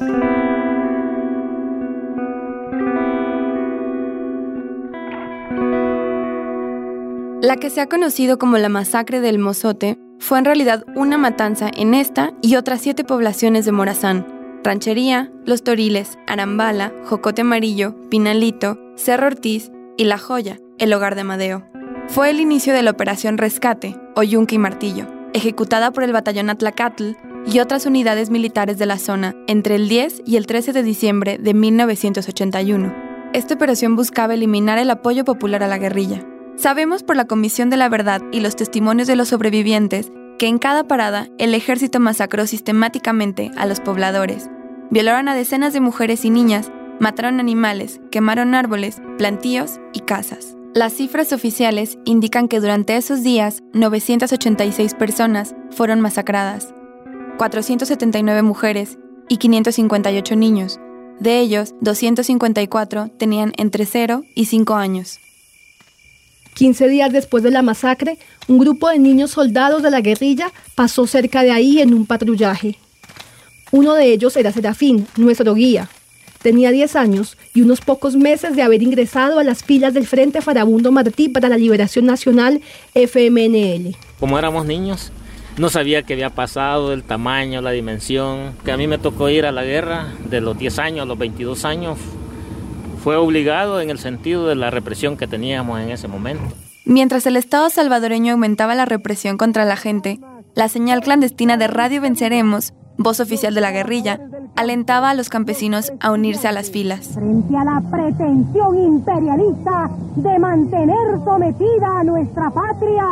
La 7.42 7.56
que 7.56 7.68
se 7.68 7.80
ha 7.82 7.86
conocido 7.88 8.38
como 8.38 8.56
la 8.56 8.68
masacre 8.68 9.20
del 9.20 9.38
Mozote 9.38 9.98
fue 10.18 10.38
en 10.38 10.44
realidad 10.44 10.84
una 10.94 11.18
matanza 11.18 11.70
en 11.76 11.92
esta 11.92 12.32
y 12.40 12.56
otras 12.56 12.80
siete 12.80 13.02
poblaciones 13.02 13.64
de 13.64 13.72
Morazán, 13.72 14.39
Ranchería, 14.62 15.32
Los 15.46 15.64
Toriles, 15.64 16.18
Arambala, 16.26 16.92
Jocote 17.04 17.42
Amarillo, 17.42 17.94
Pinalito, 18.10 18.78
Cerro 18.94 19.28
Ortiz 19.28 19.72
y 19.96 20.04
La 20.04 20.18
Joya, 20.18 20.58
el 20.78 20.92
hogar 20.92 21.14
de 21.14 21.22
Amadeo. 21.22 21.66
Fue 22.08 22.28
el 22.30 22.40
inicio 22.40 22.74
de 22.74 22.82
la 22.82 22.90
Operación 22.90 23.38
Rescate, 23.38 23.96
o 24.16 24.22
Yunque 24.22 24.56
y 24.56 24.58
Martillo, 24.58 25.06
ejecutada 25.32 25.92
por 25.92 26.04
el 26.04 26.12
batallón 26.12 26.50
Atlacatl 26.50 27.12
y 27.46 27.60
otras 27.60 27.86
unidades 27.86 28.28
militares 28.28 28.78
de 28.78 28.86
la 28.86 28.98
zona 28.98 29.34
entre 29.46 29.76
el 29.76 29.88
10 29.88 30.22
y 30.26 30.36
el 30.36 30.46
13 30.46 30.72
de 30.72 30.82
diciembre 30.82 31.38
de 31.38 31.54
1981. 31.54 32.94
Esta 33.32 33.54
operación 33.54 33.96
buscaba 33.96 34.34
eliminar 34.34 34.78
el 34.78 34.90
apoyo 34.90 35.24
popular 35.24 35.62
a 35.62 35.68
la 35.68 35.78
guerrilla. 35.78 36.26
Sabemos 36.56 37.02
por 37.02 37.16
la 37.16 37.26
Comisión 37.26 37.70
de 37.70 37.78
la 37.78 37.88
Verdad 37.88 38.20
y 38.32 38.40
los 38.40 38.56
testimonios 38.56 39.08
de 39.08 39.16
los 39.16 39.28
sobrevivientes 39.28 40.12
que 40.40 40.48
en 40.48 40.58
cada 40.58 40.84
parada 40.84 41.28
el 41.36 41.54
ejército 41.54 42.00
masacró 42.00 42.46
sistemáticamente 42.46 43.50
a 43.58 43.66
los 43.66 43.78
pobladores, 43.78 44.48
violaron 44.90 45.28
a 45.28 45.34
decenas 45.34 45.74
de 45.74 45.80
mujeres 45.80 46.24
y 46.24 46.30
niñas, 46.30 46.72
mataron 46.98 47.40
animales, 47.40 48.00
quemaron 48.10 48.54
árboles, 48.54 49.02
plantíos 49.18 49.78
y 49.92 50.00
casas. 50.00 50.56
Las 50.72 50.94
cifras 50.94 51.34
oficiales 51.34 51.98
indican 52.06 52.48
que 52.48 52.58
durante 52.58 52.96
esos 52.96 53.22
días 53.22 53.62
986 53.74 54.94
personas 54.94 55.54
fueron 55.72 56.00
masacradas, 56.00 56.72
479 57.36 58.40
mujeres 58.40 58.98
y 59.28 59.36
558 59.36 60.36
niños. 60.36 60.80
De 61.18 61.38
ellos, 61.38 61.74
254 61.82 63.10
tenían 63.18 63.52
entre 63.58 63.84
0 63.84 64.22
y 64.34 64.46
5 64.46 64.74
años. 64.74 65.20
15 66.54 66.88
días 66.88 67.12
después 67.12 67.42
de 67.42 67.50
la 67.50 67.62
masacre, 67.62 68.18
un 68.48 68.58
grupo 68.58 68.88
de 68.88 68.98
niños 68.98 69.30
soldados 69.30 69.82
de 69.82 69.90
la 69.90 70.00
guerrilla 70.00 70.52
pasó 70.74 71.06
cerca 71.06 71.42
de 71.42 71.52
ahí 71.52 71.80
en 71.80 71.94
un 71.94 72.06
patrullaje. 72.06 72.76
Uno 73.72 73.94
de 73.94 74.12
ellos 74.12 74.36
era 74.36 74.52
Serafín, 74.52 75.06
nuestro 75.16 75.54
guía. 75.54 75.88
Tenía 76.42 76.70
10 76.70 76.96
años 76.96 77.36
y 77.54 77.60
unos 77.60 77.80
pocos 77.82 78.16
meses 78.16 78.56
de 78.56 78.62
haber 78.62 78.82
ingresado 78.82 79.38
a 79.38 79.44
las 79.44 79.62
filas 79.62 79.92
del 79.92 80.06
Frente 80.06 80.40
Farabundo 80.40 80.90
Martí 80.90 81.28
para 81.28 81.48
la 81.48 81.58
Liberación 81.58 82.06
Nacional 82.06 82.62
FMNL. 82.94 83.94
Como 84.18 84.38
éramos 84.38 84.64
niños, 84.64 85.12
no 85.58 85.68
sabía 85.68 86.02
qué 86.02 86.14
había 86.14 86.30
pasado, 86.30 86.94
el 86.94 87.02
tamaño, 87.02 87.60
la 87.60 87.72
dimensión. 87.72 88.54
Que 88.64 88.72
a 88.72 88.78
mí 88.78 88.86
me 88.86 88.96
tocó 88.96 89.28
ir 89.28 89.44
a 89.44 89.52
la 89.52 89.64
guerra 89.64 90.14
de 90.30 90.40
los 90.40 90.58
10 90.58 90.78
años 90.78 91.02
a 91.02 91.04
los 91.04 91.18
22 91.18 91.64
años. 91.66 91.98
Fue 93.02 93.16
obligado 93.16 93.80
en 93.80 93.88
el 93.88 93.98
sentido 93.98 94.46
de 94.46 94.54
la 94.54 94.70
represión 94.70 95.16
que 95.16 95.26
teníamos 95.26 95.80
en 95.80 95.90
ese 95.90 96.06
momento. 96.06 96.54
Mientras 96.84 97.26
el 97.26 97.36
Estado 97.36 97.70
salvadoreño 97.70 98.32
aumentaba 98.32 98.74
la 98.74 98.84
represión 98.84 99.38
contra 99.38 99.64
la 99.64 99.76
gente, 99.76 100.20
la 100.54 100.68
señal 100.68 101.00
clandestina 101.00 101.56
de 101.56 101.66
Radio 101.66 102.02
Venceremos, 102.02 102.74
voz 102.98 103.20
oficial 103.20 103.54
de 103.54 103.62
la 103.62 103.70
guerrilla, 103.70 104.20
alentaba 104.54 105.10
a 105.10 105.14
los 105.14 105.30
campesinos 105.30 105.92
a 106.00 106.12
unirse 106.12 106.48
a 106.48 106.52
las 106.52 106.70
filas. 106.70 107.12
Frente 107.14 107.56
a 107.56 107.64
la 107.64 107.82
pretensión 107.90 108.78
imperialista 108.78 109.90
de 110.16 110.38
mantener 110.38 111.24
sometida 111.24 112.00
a 112.00 112.04
nuestra 112.04 112.50
patria, 112.50 113.06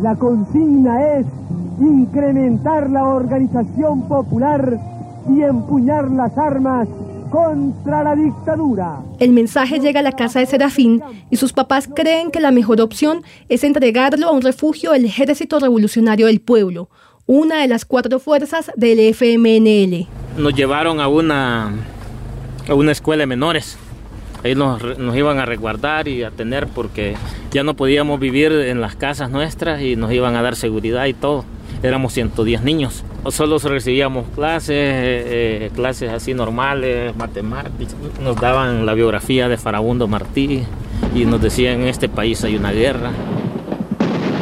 la 0.00 0.14
consigna 0.14 1.16
es 1.16 1.26
incrementar 1.80 2.88
la 2.90 3.04
organización 3.04 4.06
popular 4.06 4.78
y 5.28 5.42
empuñar 5.42 6.10
las 6.10 6.36
armas 6.38 6.86
contra 7.30 8.02
la 8.02 8.14
dictadura. 8.16 9.00
El 9.18 9.30
mensaje 9.30 9.78
llega 9.78 10.00
a 10.00 10.02
la 10.02 10.12
casa 10.12 10.40
de 10.40 10.46
Serafín 10.46 11.02
y 11.30 11.36
sus 11.36 11.52
papás 11.52 11.88
creen 11.94 12.30
que 12.30 12.40
la 12.40 12.50
mejor 12.50 12.80
opción 12.80 13.22
es 13.48 13.64
entregarlo 13.64 14.28
a 14.28 14.32
un 14.32 14.42
refugio 14.42 14.92
del 14.92 15.04
Ejército 15.04 15.58
Revolucionario 15.60 16.26
del 16.26 16.40
Pueblo, 16.40 16.88
una 17.26 17.60
de 17.60 17.68
las 17.68 17.84
cuatro 17.84 18.18
fuerzas 18.18 18.70
del 18.76 18.98
FMNL. 19.14 20.06
Nos 20.36 20.54
llevaron 20.54 21.00
a 21.00 21.08
una, 21.08 21.72
a 22.68 22.74
una 22.74 22.92
escuela 22.92 23.22
de 23.22 23.26
menores. 23.26 23.78
Ahí 24.42 24.54
nos, 24.54 24.98
nos 24.98 25.16
iban 25.16 25.38
a 25.38 25.46
resguardar 25.46 26.08
y 26.08 26.22
a 26.24 26.30
tener 26.30 26.66
porque 26.66 27.14
ya 27.52 27.62
no 27.62 27.74
podíamos 27.74 28.18
vivir 28.18 28.52
en 28.52 28.80
las 28.80 28.96
casas 28.96 29.30
nuestras 29.30 29.82
y 29.82 29.96
nos 29.96 30.12
iban 30.12 30.34
a 30.34 30.42
dar 30.42 30.56
seguridad 30.56 31.06
y 31.06 31.14
todo 31.14 31.44
éramos 31.82 32.12
110 32.12 32.62
niños. 32.62 33.04
Solo 33.28 33.58
recibíamos 33.58 34.26
clases, 34.34 34.70
eh, 34.70 35.66
eh, 35.66 35.70
clases 35.74 36.10
así 36.10 36.34
normales, 36.34 37.14
matemáticas. 37.16 37.94
Nos 38.22 38.36
daban 38.36 38.86
la 38.86 38.94
biografía 38.94 39.48
de 39.48 39.56
Farabundo 39.56 40.08
Martí 40.08 40.64
y 41.14 41.24
nos 41.24 41.40
decían 41.40 41.82
en 41.82 41.88
este 41.88 42.08
país 42.08 42.42
hay 42.44 42.56
una 42.56 42.72
guerra. 42.72 43.10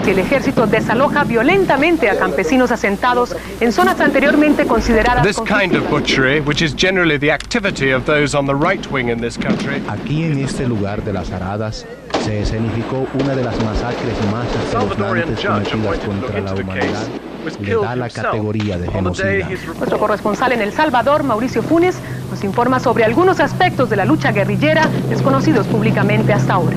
El 0.06 0.18
ejército 0.18 0.66
desaloja 0.66 1.24
violentamente 1.24 2.08
a 2.08 2.18
campesinos 2.18 2.70
asentados 2.70 3.36
en 3.60 3.72
zonas 3.72 4.00
anteriormente 4.00 4.64
consideradas. 4.64 5.22
This 5.22 5.38
kind 5.40 5.76
of 5.76 5.86
butchery, 5.90 6.40
which 6.40 6.62
is 6.62 6.74
generally 6.74 7.18
the 7.18 7.30
activity 7.30 7.92
of 7.92 8.06
those 8.06 8.34
on 8.34 8.46
the 8.46 8.54
right 8.54 8.86
wing 8.90 9.10
in 9.10 9.20
this 9.20 9.36
country. 9.36 9.82
Aquí 9.86 10.24
en 10.24 10.38
este 10.38 10.66
lugar 10.66 11.04
de 11.04 11.12
las 11.12 11.30
aradas 11.30 11.84
se 12.24 12.40
escenificó 12.40 13.06
una 13.20 13.34
de 13.34 13.44
las 13.44 13.62
masacres 13.62 14.14
más 14.32 14.46
espeluznantes 14.46 15.44
cometidas 15.44 15.98
contra 16.06 16.40
la 16.40 16.54
humanidad 16.54 17.27
le 17.60 17.74
da 17.74 17.96
la 17.96 18.10
categoría 18.10 18.78
de 18.78 18.88
genocida. 18.90 19.48
Nuestro 19.76 19.98
corresponsal 19.98 20.52
en 20.52 20.60
El 20.60 20.72
Salvador, 20.72 21.22
Mauricio 21.22 21.62
Funes, 21.62 21.96
nos 22.30 22.44
informa 22.44 22.80
sobre 22.80 23.04
algunos 23.04 23.40
aspectos 23.40 23.90
de 23.90 23.96
la 23.96 24.04
lucha 24.04 24.32
guerrillera 24.32 24.88
desconocidos 25.08 25.66
públicamente 25.66 26.32
hasta 26.32 26.54
ahora. 26.54 26.76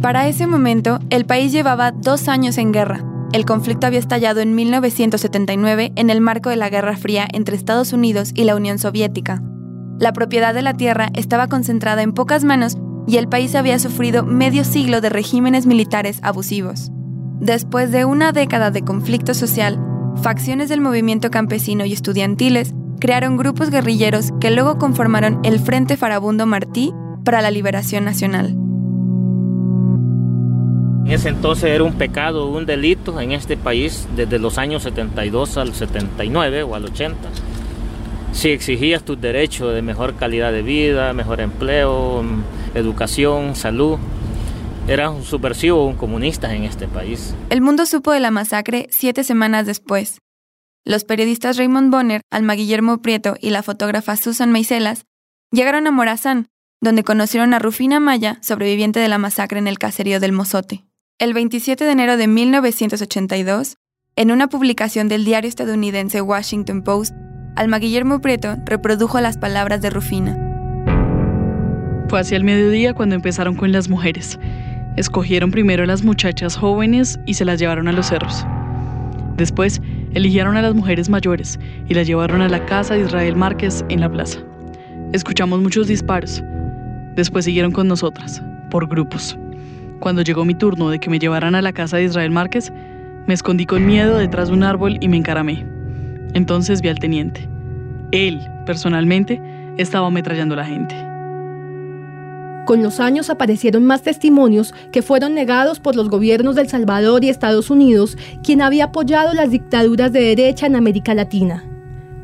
Para 0.00 0.28
ese 0.28 0.46
momento, 0.46 1.00
el 1.10 1.26
país 1.26 1.52
llevaba 1.52 1.90
dos 1.90 2.28
años 2.28 2.58
en 2.58 2.72
guerra. 2.72 3.04
El 3.32 3.44
conflicto 3.44 3.86
había 3.86 3.98
estallado 3.98 4.40
en 4.40 4.54
1979 4.54 5.92
en 5.96 6.10
el 6.10 6.20
marco 6.20 6.48
de 6.50 6.56
la 6.56 6.70
Guerra 6.70 6.96
Fría 6.96 7.26
entre 7.32 7.56
Estados 7.56 7.92
Unidos 7.92 8.30
y 8.34 8.44
la 8.44 8.54
Unión 8.54 8.78
Soviética. 8.78 9.42
La 9.98 10.12
propiedad 10.12 10.54
de 10.54 10.62
la 10.62 10.74
tierra 10.74 11.08
estaba 11.14 11.48
concentrada 11.48 12.02
en 12.02 12.12
pocas 12.12 12.44
manos 12.44 12.76
y 13.06 13.16
el 13.16 13.28
país 13.28 13.54
había 13.54 13.78
sufrido 13.78 14.24
medio 14.24 14.64
siglo 14.64 15.00
de 15.00 15.08
regímenes 15.08 15.66
militares 15.66 16.20
abusivos. 16.22 16.90
Después 17.40 17.92
de 17.92 18.06
una 18.06 18.32
década 18.32 18.70
de 18.70 18.82
conflicto 18.82 19.34
social, 19.34 19.78
facciones 20.22 20.70
del 20.70 20.80
movimiento 20.80 21.30
campesino 21.30 21.84
y 21.84 21.92
estudiantiles 21.92 22.72
crearon 22.98 23.36
grupos 23.36 23.70
guerrilleros 23.70 24.32
que 24.40 24.50
luego 24.50 24.78
conformaron 24.78 25.40
el 25.44 25.60
Frente 25.60 25.98
Farabundo 25.98 26.46
Martí 26.46 26.94
para 27.24 27.42
la 27.42 27.50
Liberación 27.50 28.06
Nacional. 28.06 28.56
En 31.04 31.12
ese 31.12 31.28
entonces 31.28 31.70
era 31.70 31.84
un 31.84 31.92
pecado, 31.92 32.48
un 32.48 32.64
delito 32.64 33.20
en 33.20 33.32
este 33.32 33.58
país 33.58 34.08
desde 34.16 34.38
los 34.38 34.56
años 34.56 34.82
72 34.82 35.58
al 35.58 35.74
79 35.74 36.62
o 36.62 36.74
al 36.74 36.86
80. 36.86 37.16
Si 38.32 38.48
exigías 38.48 39.02
tus 39.02 39.20
derechos 39.20 39.74
de 39.74 39.82
mejor 39.82 40.14
calidad 40.14 40.52
de 40.52 40.62
vida, 40.62 41.12
mejor 41.12 41.40
empleo, 41.40 42.24
educación, 42.74 43.54
salud, 43.54 43.98
eras 44.88 45.10
un 45.10 45.24
subversivo 45.24 45.82
o 45.82 45.86
un 45.86 45.96
comunista 45.96 46.54
en 46.54 46.64
este 46.64 46.86
país. 46.88 47.34
El 47.50 47.60
mundo 47.60 47.86
supo 47.86 48.12
de 48.12 48.20
la 48.20 48.30
masacre 48.30 48.88
siete 48.90 49.24
semanas 49.24 49.66
después. 49.66 50.20
Los 50.84 51.04
periodistas 51.04 51.56
Raymond 51.56 51.90
Bonner, 51.90 52.20
Alma 52.30 52.54
Guillermo 52.54 53.02
Prieto 53.02 53.36
y 53.40 53.50
la 53.50 53.62
fotógrafa 53.62 54.16
Susan 54.16 54.52
Maicelas 54.52 55.04
llegaron 55.50 55.86
a 55.86 55.90
Morazán, 55.90 56.48
donde 56.80 57.02
conocieron 57.02 57.54
a 57.54 57.58
Rufina 57.58 57.98
Maya, 57.98 58.38
sobreviviente 58.42 59.00
de 59.00 59.08
la 59.08 59.18
masacre 59.18 59.58
en 59.58 59.66
el 59.66 59.78
caserío 59.78 60.20
del 60.20 60.32
Mozote. 60.32 60.84
El 61.18 61.34
27 61.34 61.84
de 61.84 61.90
enero 61.90 62.16
de 62.16 62.28
1982, 62.28 63.78
en 64.14 64.30
una 64.30 64.48
publicación 64.48 65.08
del 65.08 65.24
diario 65.24 65.48
estadounidense 65.48 66.20
Washington 66.20 66.82
Post, 66.82 67.14
Alma 67.56 67.78
Guillermo 67.78 68.20
Prieto 68.20 68.56
reprodujo 68.64 69.20
las 69.20 69.38
palabras 69.38 69.80
de 69.80 69.90
Rufina. 69.90 70.38
Fue 72.08 72.20
hacia 72.20 72.36
el 72.36 72.44
mediodía 72.44 72.94
cuando 72.94 73.16
empezaron 73.16 73.56
con 73.56 73.72
las 73.72 73.88
mujeres. 73.88 74.38
Escogieron 74.96 75.50
primero 75.50 75.82
a 75.82 75.86
las 75.86 76.02
muchachas 76.02 76.56
jóvenes 76.56 77.20
y 77.26 77.34
se 77.34 77.44
las 77.44 77.58
llevaron 77.58 77.86
a 77.86 77.92
los 77.92 78.06
cerros. 78.06 78.46
Después, 79.36 79.82
eligieron 80.14 80.56
a 80.56 80.62
las 80.62 80.74
mujeres 80.74 81.10
mayores 81.10 81.60
y 81.86 81.92
las 81.92 82.06
llevaron 82.06 82.40
a 82.40 82.48
la 82.48 82.64
casa 82.64 82.94
de 82.94 83.02
Israel 83.02 83.36
Márquez 83.36 83.84
en 83.90 84.00
la 84.00 84.10
plaza. 84.10 84.38
Escuchamos 85.12 85.60
muchos 85.60 85.86
disparos. 85.86 86.42
Después 87.14 87.44
siguieron 87.44 87.72
con 87.72 87.88
nosotras, 87.88 88.42
por 88.70 88.88
grupos. 88.88 89.38
Cuando 90.00 90.22
llegó 90.22 90.46
mi 90.46 90.54
turno 90.54 90.88
de 90.88 90.98
que 90.98 91.10
me 91.10 91.18
llevaran 91.18 91.54
a 91.54 91.62
la 91.62 91.72
casa 91.72 91.98
de 91.98 92.04
Israel 92.04 92.30
Márquez, 92.30 92.72
me 93.26 93.34
escondí 93.34 93.66
con 93.66 93.84
miedo 93.84 94.16
detrás 94.16 94.48
de 94.48 94.54
un 94.54 94.62
árbol 94.62 94.96
y 95.02 95.08
me 95.08 95.18
encaramé. 95.18 95.66
Entonces 96.32 96.80
vi 96.80 96.88
al 96.88 96.98
teniente. 96.98 97.46
Él, 98.12 98.40
personalmente, 98.64 99.42
estaba 99.76 100.06
ametrallando 100.06 100.54
a 100.54 100.58
la 100.58 100.64
gente. 100.64 101.15
Con 102.66 102.82
los 102.82 102.98
años 102.98 103.30
aparecieron 103.30 103.84
más 103.84 104.02
testimonios 104.02 104.74
que 104.90 105.00
fueron 105.00 105.34
negados 105.34 105.78
por 105.78 105.94
los 105.94 106.10
gobiernos 106.10 106.56
de 106.56 106.62
El 106.62 106.68
Salvador 106.68 107.22
y 107.22 107.28
Estados 107.28 107.70
Unidos, 107.70 108.18
quien 108.42 108.60
había 108.60 108.86
apoyado 108.86 109.34
las 109.34 109.52
dictaduras 109.52 110.12
de 110.12 110.34
derecha 110.34 110.66
en 110.66 110.74
América 110.74 111.14
Latina. 111.14 111.64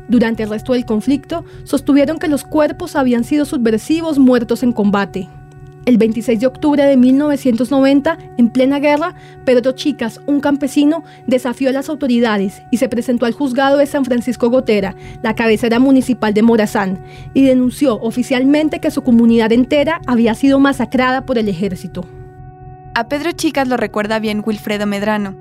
Durante 0.09 0.43
el 0.43 0.49
resto 0.49 0.73
del 0.73 0.85
conflicto, 0.85 1.45
sostuvieron 1.63 2.19
que 2.19 2.27
los 2.27 2.43
cuerpos 2.43 2.97
habían 2.97 3.23
sido 3.23 3.45
subversivos 3.45 4.19
muertos 4.19 4.63
en 4.63 4.73
combate. 4.73 5.29
El 5.85 5.97
26 5.97 6.39
de 6.39 6.47
octubre 6.47 6.85
de 6.85 6.95
1990, 6.95 8.17
en 8.37 8.49
plena 8.49 8.79
guerra, 8.79 9.15
Pedro 9.43 9.73
Chicas, 9.73 10.21
un 10.27 10.39
campesino, 10.39 11.03
desafió 11.27 11.69
a 11.69 11.73
las 11.73 11.89
autoridades 11.89 12.61
y 12.71 12.77
se 12.77 12.87
presentó 12.87 13.25
al 13.25 13.33
juzgado 13.33 13.77
de 13.77 13.85
San 13.85 14.05
Francisco 14.05 14.49
Gotera, 14.49 14.95
la 15.21 15.35
cabecera 15.35 15.79
municipal 15.79 16.33
de 16.33 16.41
Morazán, 16.41 17.03
y 17.33 17.43
denunció 17.43 17.99
oficialmente 17.99 18.79
que 18.79 18.91
su 18.91 19.01
comunidad 19.01 19.51
entera 19.51 19.99
había 20.07 20.35
sido 20.35 20.57
masacrada 20.57 21.25
por 21.25 21.37
el 21.37 21.49
ejército. 21.49 22.05
A 22.95 23.09
Pedro 23.09 23.33
Chicas 23.33 23.67
lo 23.67 23.75
recuerda 23.75 24.19
bien 24.19 24.41
Wilfredo 24.45 24.85
Medrano. 24.85 25.35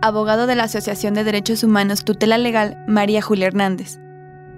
abogado 0.00 0.46
de 0.46 0.56
la 0.56 0.64
Asociación 0.64 1.12
de 1.12 1.22
Derechos 1.22 1.62
Humanos 1.64 2.02
Tutela 2.04 2.38
Legal 2.38 2.82
María 2.88 3.20
Julia 3.20 3.48
Hernández, 3.48 4.00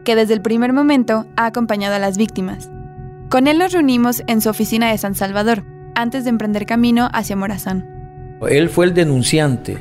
que 0.04 0.14
desde 0.14 0.34
el 0.34 0.42
primer 0.42 0.72
momento 0.72 1.26
ha 1.36 1.46
acompañado 1.46 1.96
a 1.96 1.98
las 1.98 2.16
víctimas. 2.16 2.70
Con 3.34 3.48
él 3.48 3.58
nos 3.58 3.72
reunimos 3.72 4.22
en 4.28 4.40
su 4.40 4.48
oficina 4.48 4.92
de 4.92 4.96
San 4.96 5.16
Salvador, 5.16 5.64
antes 5.96 6.22
de 6.22 6.30
emprender 6.30 6.66
camino 6.66 7.08
hacia 7.12 7.34
Morazán. 7.34 7.84
Él 8.48 8.68
fue 8.68 8.84
el 8.84 8.94
denunciante 8.94 9.78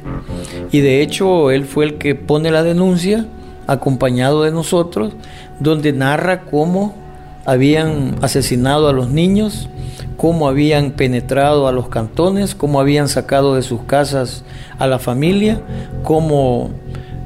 y 0.71 0.79
de 0.79 1.03
hecho 1.03 1.51
él 1.51 1.65
fue 1.65 1.85
el 1.85 1.99
que 1.99 2.15
pone 2.15 2.49
la 2.49 2.63
denuncia 2.63 3.27
acompañado 3.67 4.41
de 4.41 4.49
nosotros, 4.49 5.13
donde 5.59 5.93
narra 5.93 6.45
cómo 6.45 6.95
habían 7.45 8.15
asesinado 8.23 8.89
a 8.89 8.91
los 8.91 9.11
niños, 9.11 9.69
cómo 10.17 10.47
habían 10.47 10.89
penetrado 10.89 11.67
a 11.67 11.71
los 11.71 11.89
cantones, 11.89 12.55
cómo 12.55 12.79
habían 12.79 13.07
sacado 13.07 13.53
de 13.53 13.61
sus 13.61 13.83
casas 13.83 14.43
a 14.79 14.87
la 14.87 14.97
familia, 14.97 15.61
cómo 16.01 16.71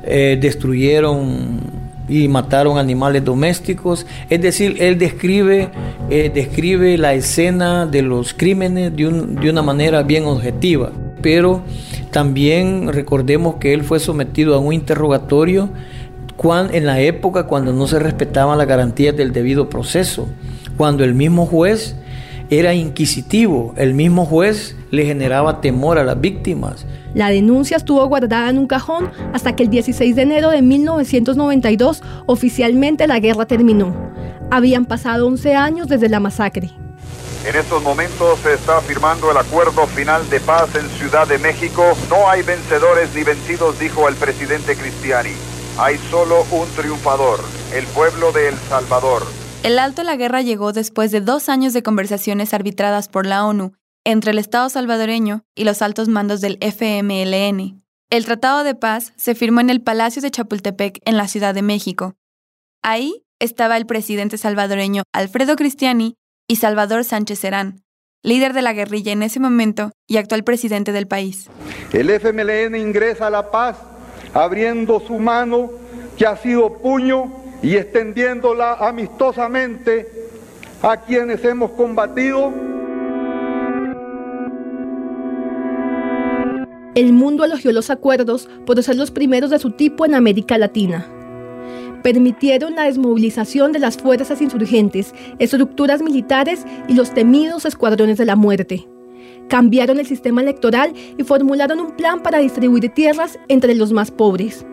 eh, 0.03 0.37
destruyeron 0.41 1.76
y 2.07 2.27
mataron 2.27 2.77
animales 2.77 3.23
domésticos. 3.23 4.05
Es 4.29 4.41
decir, 4.41 4.77
él 4.79 4.97
describe, 4.97 5.69
eh, 6.09 6.31
describe 6.33 6.97
la 6.97 7.13
escena 7.13 7.85
de 7.85 8.01
los 8.01 8.33
crímenes 8.33 8.95
de, 8.95 9.09
de 9.11 9.49
una 9.49 9.61
manera 9.61 10.03
bien 10.03 10.25
objetiva. 10.25 10.91
Pero 11.21 11.63
también 12.11 12.93
recordemos 12.93 13.55
que 13.55 13.73
él 13.73 13.83
fue 13.83 13.99
sometido 13.99 14.55
a 14.55 14.59
un 14.59 14.73
interrogatorio 14.73 15.69
en 16.71 16.85
la 16.85 17.01
época 17.01 17.47
cuando 17.47 17.73
no 17.73 17.87
se 17.87 17.99
respetaban 17.99 18.57
las 18.57 18.67
garantías 18.67 19.15
del 19.17 19.33
debido 19.33 19.69
proceso, 19.69 20.27
cuando 20.77 21.03
el 21.03 21.15
mismo 21.15 21.45
juez 21.45 21.95
era 22.49 22.73
inquisitivo, 22.73 23.73
el 23.75 23.93
mismo 23.93 24.25
juez 24.25 24.75
le 24.89 25.05
generaba 25.05 25.59
temor 25.59 25.97
a 25.97 26.03
las 26.03 26.19
víctimas. 26.19 26.85
La 27.13 27.29
denuncia 27.29 27.75
estuvo 27.75 28.05
guardada 28.07 28.49
en 28.49 28.57
un 28.57 28.67
cajón 28.67 29.11
hasta 29.33 29.55
que 29.55 29.63
el 29.63 29.69
16 29.69 30.15
de 30.15 30.21
enero 30.21 30.49
de 30.49 30.61
1992 30.61 32.03
oficialmente 32.25 33.07
la 33.07 33.19
guerra 33.19 33.45
terminó. 33.45 33.93
Habían 34.49 34.85
pasado 34.85 35.27
11 35.27 35.55
años 35.55 35.87
desde 35.87 36.07
la 36.07 36.21
masacre. 36.21 36.71
En 37.45 37.55
estos 37.55 37.81
momentos 37.83 38.39
se 38.39 38.53
está 38.53 38.79
firmando 38.81 39.31
el 39.31 39.37
acuerdo 39.37 39.85
final 39.87 40.29
de 40.29 40.39
paz 40.39 40.69
en 40.75 40.87
Ciudad 40.89 41.27
de 41.27 41.37
México. 41.37 41.83
No 42.09 42.29
hay 42.29 42.43
vencedores 42.43 43.09
ni 43.13 43.23
vencidos, 43.23 43.77
dijo 43.79 44.07
el 44.07 44.15
presidente 44.15 44.75
Cristiani. 44.75 45.31
Hay 45.77 45.97
solo 46.09 46.45
un 46.51 46.67
triunfador, 46.75 47.39
el 47.73 47.85
pueblo 47.87 48.31
de 48.31 48.49
El 48.49 48.55
Salvador. 48.69 49.23
El 49.63 49.79
alto 49.79 50.01
a 50.01 50.03
la 50.03 50.15
guerra 50.15 50.41
llegó 50.41 50.71
después 50.71 51.11
de 51.11 51.21
dos 51.21 51.49
años 51.49 51.73
de 51.73 51.83
conversaciones 51.83 52.53
arbitradas 52.53 53.09
por 53.09 53.25
la 53.25 53.45
ONU 53.45 53.73
entre 54.05 54.31
el 54.31 54.39
Estado 54.39 54.69
salvadoreño 54.69 55.43
y 55.55 55.65
los 55.65 55.81
altos 55.81 56.07
mandos 56.07 56.39
del 56.39 56.57
FMLN. 56.61 57.83
El 58.09 58.25
Tratado 58.25 58.63
de 58.63 58.75
Paz 58.75 59.11
se 59.17 59.35
firmó 59.35 59.59
en 59.59 59.69
el 59.69 59.81
Palacio 59.81 60.21
de 60.21 60.31
Chapultepec 60.31 60.99
en 61.03 61.17
la 61.17 61.27
Ciudad 61.27 61.53
de 61.53 61.61
México. 61.61 62.13
Ahí 62.81 63.25
estaba 63.39 63.75
el 63.75 63.85
presidente 63.85 64.37
salvadoreño 64.37 65.03
Alfredo 65.11 65.57
Cristiani 65.57 66.15
y 66.47 66.55
Salvador 66.55 67.03
Sánchez 67.03 67.39
Serán, 67.39 67.83
líder 68.23 68.53
de 68.53 68.61
la 68.61 68.71
guerrilla 68.71 69.11
en 69.11 69.23
ese 69.23 69.41
momento 69.41 69.91
y 70.07 70.17
actual 70.17 70.45
presidente 70.45 70.93
del 70.93 71.07
país. 71.07 71.49
El 71.91 72.09
FMLN 72.09 72.75
ingresa 72.75 73.27
a 73.27 73.31
la 73.31 73.51
paz 73.51 73.77
abriendo 74.33 75.01
su 75.01 75.19
mano 75.19 75.71
que 76.17 76.25
ha 76.25 76.37
sido 76.37 76.77
puño 76.77 77.46
y 77.61 77.75
extendiéndola 77.75 78.73
amistosamente 78.73 80.07
a 80.81 80.97
quienes 80.97 81.43
hemos 81.43 81.71
combatido. 81.71 82.53
El 86.95 87.13
mundo 87.13 87.45
elogió 87.45 87.71
los 87.71 87.89
acuerdos 87.89 88.49
por 88.65 88.81
ser 88.81 88.95
los 88.95 89.11
primeros 89.11 89.49
de 89.49 89.59
su 89.59 89.71
tipo 89.71 90.05
en 90.05 90.15
América 90.15 90.57
Latina. 90.57 91.07
Permitieron 92.03 92.75
la 92.75 92.83
desmovilización 92.83 93.71
de 93.71 93.79
las 93.79 93.97
fuerzas 93.97 94.41
insurgentes, 94.41 95.13
estructuras 95.39 96.01
militares 96.01 96.65
y 96.87 96.93
los 96.93 97.13
temidos 97.13 97.65
escuadrones 97.65 98.17
de 98.17 98.25
la 98.25 98.35
muerte 98.35 98.87
cambiaron 99.47 99.99
el 99.99 100.05
sistema 100.05 100.41
electoral 100.41 100.93
y 101.17 101.23
formularon 101.23 101.79
un 101.79 101.91
plan 101.91 102.21
para 102.21 102.39
distribuir 102.39 102.89
tierras 102.89 103.39
entre 103.47 103.75
los 103.75 103.93
más 103.93 104.11
pobres. 104.11 104.65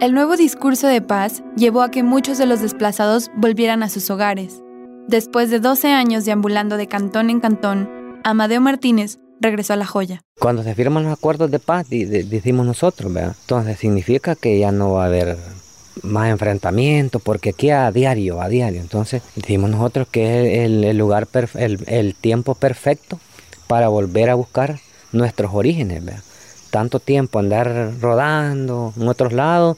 El 0.00 0.12
nuevo 0.12 0.36
discurso 0.36 0.88
de 0.88 1.00
paz 1.00 1.44
llevó 1.56 1.80
a 1.80 1.90
que 1.92 2.02
muchos 2.02 2.36
de 2.36 2.46
los 2.46 2.60
desplazados 2.60 3.30
volvieran 3.36 3.84
a 3.84 3.88
sus 3.88 4.10
hogares. 4.10 4.60
Después 5.06 5.50
de 5.50 5.60
12 5.60 5.92
años 5.92 6.24
deambulando 6.24 6.76
de 6.76 6.88
cantón 6.88 7.30
en 7.30 7.38
cantón, 7.38 7.88
Amadeo 8.24 8.60
Martínez 8.60 9.20
regresó 9.40 9.72
a 9.72 9.76
La 9.76 9.86
Joya. 9.86 10.20
Cuando 10.40 10.64
se 10.64 10.74
firman 10.74 11.04
los 11.04 11.12
acuerdos 11.12 11.52
de 11.52 11.60
paz, 11.60 11.88
decimos 11.88 12.66
nosotros, 12.66 13.12
¿verdad? 13.12 13.36
Entonces 13.42 13.78
significa 13.78 14.34
que 14.34 14.58
ya 14.58 14.72
no 14.72 14.94
va 14.94 15.04
a 15.04 15.06
haber 15.06 15.38
más 16.02 16.28
enfrentamientos, 16.28 17.22
porque 17.22 17.50
aquí 17.50 17.70
a 17.70 17.92
diario, 17.92 18.42
a 18.42 18.48
diario. 18.48 18.80
Entonces 18.80 19.22
decimos 19.36 19.70
nosotros 19.70 20.08
que 20.10 20.56
es 20.56 20.64
el, 20.64 20.98
lugar, 20.98 21.28
el 21.54 22.14
tiempo 22.16 22.56
perfecto 22.56 23.20
para 23.68 23.86
volver 23.88 24.28
a 24.28 24.34
buscar 24.34 24.80
nuestros 25.12 25.54
orígenes. 25.54 26.02
Tanto 26.74 26.98
tiempo 26.98 27.38
andar 27.38 28.00
rodando 28.00 28.92
en 28.96 29.06
otros 29.06 29.32
lados 29.32 29.76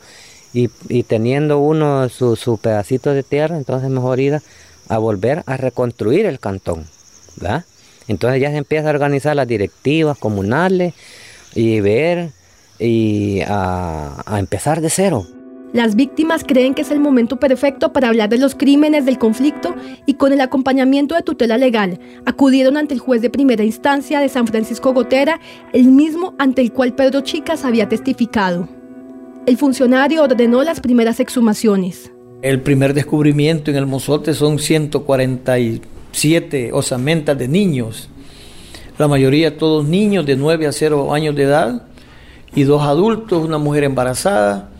y, 0.54 0.68
teniendo 1.02 1.58
uno 1.58 2.08
su, 2.08 2.36
su, 2.36 2.56
pedacito 2.56 3.12
de 3.12 3.22
tierra, 3.22 3.58
entonces 3.58 3.90
mejor 3.90 4.18
ir 4.18 4.40
a, 4.88 4.96
volver 4.96 5.42
a 5.44 5.58
reconstruir 5.58 6.24
el 6.24 6.40
cantón. 6.40 6.86
Entonces 8.08 8.40
ya 8.40 8.50
se 8.50 8.56
empieza 8.56 8.86
a 8.86 8.92
organizar 8.92 9.36
las 9.36 9.46
directivas 9.46 10.16
comunales 10.16 10.94
y 11.54 11.80
ver 11.80 12.30
y 12.78 13.42
a, 13.42 14.22
a 14.24 14.38
empezar 14.38 14.80
de 14.80 14.88
cero. 14.88 15.26
Las 15.72 15.96
víctimas 15.96 16.44
creen 16.44 16.74
que 16.74 16.82
es 16.82 16.90
el 16.90 17.00
momento 17.00 17.38
perfecto 17.38 17.90
para 17.92 18.08
hablar 18.08 18.28
de 18.28 18.38
los 18.38 18.54
crímenes 18.54 19.04
del 19.04 19.18
conflicto 19.18 19.74
y 20.06 20.14
con 20.14 20.32
el 20.32 20.40
acompañamiento 20.40 21.16
de 21.16 21.22
tutela 21.22 21.58
legal 21.58 21.98
acudieron 22.24 22.76
ante 22.76 22.94
el 22.94 23.00
juez 23.00 23.20
de 23.20 23.30
primera 23.30 23.64
instancia 23.64 24.20
de 24.20 24.28
San 24.28 24.46
Francisco 24.46 24.94
Gotera, 24.94 25.40
el 25.72 25.86
mismo 25.86 26.36
ante 26.38 26.62
el 26.62 26.72
cual 26.72 26.94
Pedro 26.94 27.22
Chicas 27.22 27.64
había 27.64 27.88
testificado. 27.88 28.68
El 29.44 29.56
funcionario 29.56 30.22
ordenó 30.22 30.62
las 30.62 30.78
primeras 30.80 31.18
exhumaciones. 31.20 32.12
El 32.42 32.60
primer 32.60 32.92
descubrimiento 32.94 33.70
en 33.70 33.76
el 33.76 33.86
Mozote 33.86 34.34
son 34.34 34.58
147 34.58 36.72
osamentas 36.72 37.36
de 37.36 37.48
niños, 37.48 38.08
la 38.98 39.08
mayoría 39.08 39.58
todos 39.58 39.86
niños 39.86 40.24
de 40.24 40.36
9 40.36 40.66
a 40.66 40.72
0 40.72 41.12
años 41.12 41.34
de 41.34 41.42
edad 41.42 41.82
y 42.54 42.62
dos 42.62 42.82
adultos, 42.82 43.44
una 43.44 43.58
mujer 43.58 43.84
embarazada 43.84 44.70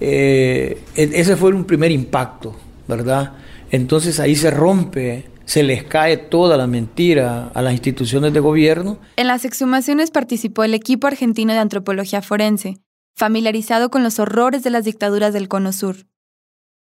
eh, 0.00 0.82
e-, 0.94 1.10
ese 1.12 1.36
fue 1.36 1.52
un 1.52 1.64
primer 1.64 1.90
impacto, 1.90 2.54
¿verdad? 2.86 3.32
Entonces 3.70 4.20
ahí 4.20 4.36
se 4.36 4.50
rompe, 4.50 5.26
se 5.44 5.62
les 5.62 5.84
cae 5.84 6.16
toda 6.16 6.56
la 6.56 6.66
mentira 6.66 7.50
a 7.54 7.62
las 7.62 7.72
instituciones 7.72 8.32
de 8.32 8.40
gobierno. 8.40 8.98
En 9.16 9.26
las 9.26 9.44
exhumaciones 9.44 10.10
participó 10.10 10.64
el 10.64 10.74
equipo 10.74 11.06
argentino 11.06 11.52
de 11.52 11.58
antropología 11.58 12.22
forense, 12.22 12.78
familiarizado 13.16 13.90
con 13.90 14.02
los 14.02 14.18
horrores 14.18 14.62
de 14.62 14.70
las 14.70 14.84
dictaduras 14.84 15.32
del 15.32 15.48
Cono 15.48 15.72
Sur. 15.72 15.96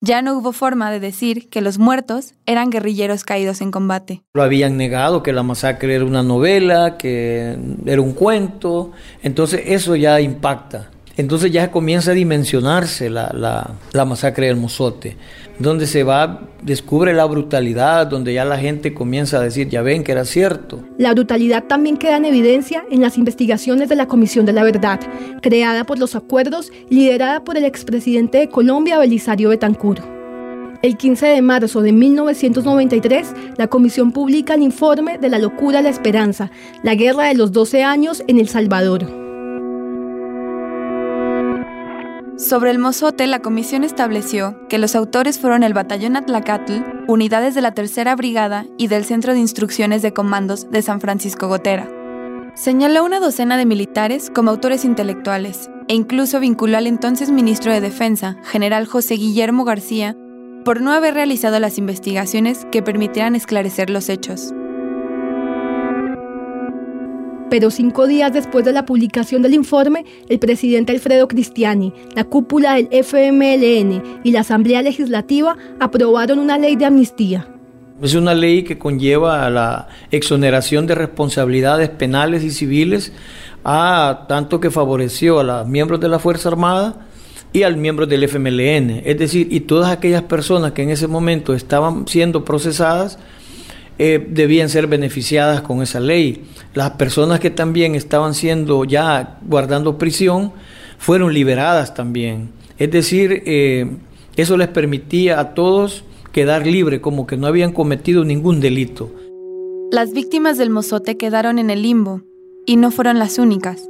Ya 0.03 0.21
no 0.21 0.37
hubo 0.37 0.53
forma 0.53 0.91
de 0.91 1.01
decir 1.01 1.49
que 1.49 1.63
los 1.63 1.79
muertos 1.79 2.35
eran 2.45 2.69
guerrilleros 2.69 3.25
caídos 3.25 3.63
en 3.63 3.71
combate. 3.71 4.23
Lo 4.35 4.43
habían 4.43 4.77
negado 4.77 5.23
que 5.23 5.33
la 5.33 5.43
masacre 5.43 5.95
era 5.95 6.05
una 6.05 6.23
novela, 6.23 6.99
que 6.99 7.57
era 7.87 8.03
un 8.03 8.13
cuento, 8.13 8.93
entonces 9.23 9.63
eso 9.65 9.97
ya 9.97 10.21
impacta. 10.21 10.91
Entonces 11.17 11.51
ya 11.51 11.71
comienza 11.71 12.11
a 12.11 12.15
dimensionarse 12.15 13.09
la, 13.09 13.75
masacre 14.07 14.49
del 14.49 14.57
Mozote, 14.57 15.17
donde 15.59 15.87
se 15.87 16.03
va, 16.03 16.43
descubre 16.63 17.15
la 17.15 17.25
brutalidad, 17.25 18.07
donde 18.07 18.35
ya 18.35 18.45
la 18.45 18.59
gente 18.59 18.93
comienza 18.93 19.39
a 19.39 19.41
decir, 19.41 19.69
ya 19.69 19.81
ven 19.81 20.05
que 20.05 20.13
era 20.13 20.27
cierto. 20.27 20.81
La 20.99 21.15
brutalidad 21.15 21.65
también 21.65 21.97
queda 21.97 22.19
en 22.19 22.27
evidencia 22.27 22.85
en 22.91 23.01
las 23.01 23.17
investigaciones 23.17 23.89
de 23.89 23.97
la 23.97 24.07
Comisión 24.07 24.45
de 24.45 24.53
la 24.53 24.63
Verdad, 24.63 25.01
creada 25.41 25.85
por 25.85 25.99
los 25.99 26.15
acuerdos 26.15 26.71
liderada 26.91 27.45
por 27.45 27.57
el 27.57 27.65
expresidente 27.65 28.39
de 28.39 28.49
Colombia, 28.51 28.99
Belisario 28.99 29.49
Betancur. 29.49 30.01
El 30.83 30.99
15 30.99 31.27
de 31.27 31.41
marzo 31.41 31.81
de 31.81 31.93
1993, 31.93 33.29
la 33.57 33.69
comisión 33.69 34.13
publica 34.13 34.55
el 34.55 34.63
informe 34.63 35.17
de 35.17 35.31
la 35.31 35.39
locura 35.39 35.79
a 35.79 35.83
la 35.83 35.89
esperanza, 35.89 36.51
la 36.83 36.95
guerra 36.95 37.25
de 37.25 37.35
los 37.35 37.53
12 37.53 37.83
años 37.83 38.23
en 38.29 38.39
El 38.39 38.49
Salvador. 38.49 39.26
Sobre 42.37 42.71
el 42.71 42.79
mozote, 42.79 43.27
la 43.27 43.41
comisión 43.41 43.83
estableció 43.83 44.61
que 44.69 44.77
los 44.77 44.95
autores 44.95 45.39
fueron 45.39 45.63
el 45.63 45.73
Batallón 45.73 46.17
Atlacatl, 46.17 46.83
unidades 47.09 47.55
de 47.55 47.63
la 47.63 47.73
Tercera 47.73 48.15
Brigada 48.15 48.67
y 48.77 48.89
del 48.89 49.07
Centro 49.07 49.33
de 49.33 49.39
Instrucciones 49.39 50.03
de 50.03 50.13
Comandos 50.13 50.71
de 50.71 50.83
San 50.83 51.01
Francisco 51.01 51.49
Gotera. 51.49 51.89
Señaló 52.55 53.05
una 53.05 53.21
docena 53.21 53.57
de 53.57 53.65
militares 53.65 54.31
como 54.35 54.51
autores 54.51 54.85
intelectuales 54.85 55.71
e 55.89 55.95
incluso 55.95 56.39
vinculó 56.39 56.77
al 56.77 56.87
entonces 56.87 57.31
ministro 57.31 57.73
de 57.73 57.81
Defensa, 57.81 58.37
general 58.45 58.87
José 58.87 59.15
Guillermo 59.15 59.65
García, 59.65 60.15
por 60.63 60.83
no 60.83 60.93
haber 60.93 61.15
realizado 61.15 61.59
las 61.59 61.79
investigaciones 61.79 62.67
que 62.71 62.83
permitieran 62.83 63.35
esclarecer 63.35 63.89
los 63.89 64.11
hechos. 64.11 64.53
Pero 67.49 67.71
cinco 67.71 68.07
días 68.07 68.33
después 68.33 68.65
de 68.65 68.73
la 68.73 68.85
publicación 68.85 69.43
del 69.43 69.55
informe, 69.55 70.05
el 70.29 70.39
presidente 70.39 70.93
Alfredo 70.93 71.29
Cristiani, 71.29 71.93
la 72.15 72.25
cúpula 72.25 72.75
del 72.75 72.89
FMLN 72.91 74.21
y 74.25 74.33
la 74.33 74.41
Asamblea 74.41 74.83
Legislativa 74.83 75.57
aprobaron 75.79 76.41
una 76.41 76.59
ley 76.59 76.75
de 76.75 76.87
amnistía. 76.87 77.49
Es 78.03 78.15
una 78.15 78.35
ley 78.35 78.65
que 78.65 78.79
conlleva 78.79 79.49
la 79.49 79.89
exoneración 80.11 80.87
de 80.87 80.97
responsabilidades 80.97 81.89
penales 81.89 82.43
y 82.43 82.51
civiles 82.51 83.13
a 83.65 84.27
tanto 84.29 84.61
que 84.61 84.71
favoreció 84.71 85.41
a 85.41 85.45
los 85.45 85.69
miembros 85.69 86.01
de 86.01 86.09
la 86.09 86.19
Fuerza 86.19 86.49
Armada 86.49 87.07
y 87.53 87.63
al 87.63 87.77
miembro 87.77 88.07
del 88.07 88.25
FMLN, 88.25 89.03
es 89.05 89.19
decir, 89.19 89.49
y 89.51 89.61
todas 89.61 89.91
aquellas 89.91 90.23
personas 90.23 90.73
que 90.73 90.83
en 90.83 90.91
ese 90.91 91.07
momento 91.07 91.55
estaban 91.55 92.07
siendo 92.07 92.45
procesadas 92.45 93.19
eh, 93.99 94.27
debían 94.29 94.69
ser 94.69 94.89
beneficiadas 94.89 95.63
con 95.63 95.81
esa 95.81 96.01
ley. 96.01 96.45
Las 96.77 96.91
personas 96.91 97.41
que 97.41 97.49
también 97.49 97.95
estaban 97.95 98.35
siendo 98.35 98.85
ya 98.85 99.39
guardando 99.49 99.97
prisión 99.97 100.53
fueron 100.99 101.33
liberadas 101.33 101.95
también. 101.95 102.51
Es 102.77 102.91
decir, 102.91 103.43
eh, 103.47 103.97
eso 104.37 104.59
les 104.59 104.69
permitía 104.69 105.41
a 105.41 105.55
todos 105.55 106.05
quedar 106.33 106.67
libres, 106.67 107.01
como 107.01 107.27
que 107.27 107.39
no 107.39 107.47
habían 107.47 107.73
cometido 107.73 108.27
ningún 108.27 108.61
delito. 108.61 109.11
Las 109.91 110.13
víctimas 110.13 110.59
del 110.59 110.69
mozote 110.69 111.17
quedaron 111.17 111.59
en 111.59 111.71
el 111.71 111.81
limbo 111.81 112.21
y 112.67 112.77
no 112.77 112.91
fueron 112.91 113.19
las 113.19 113.39
únicas. 113.39 113.89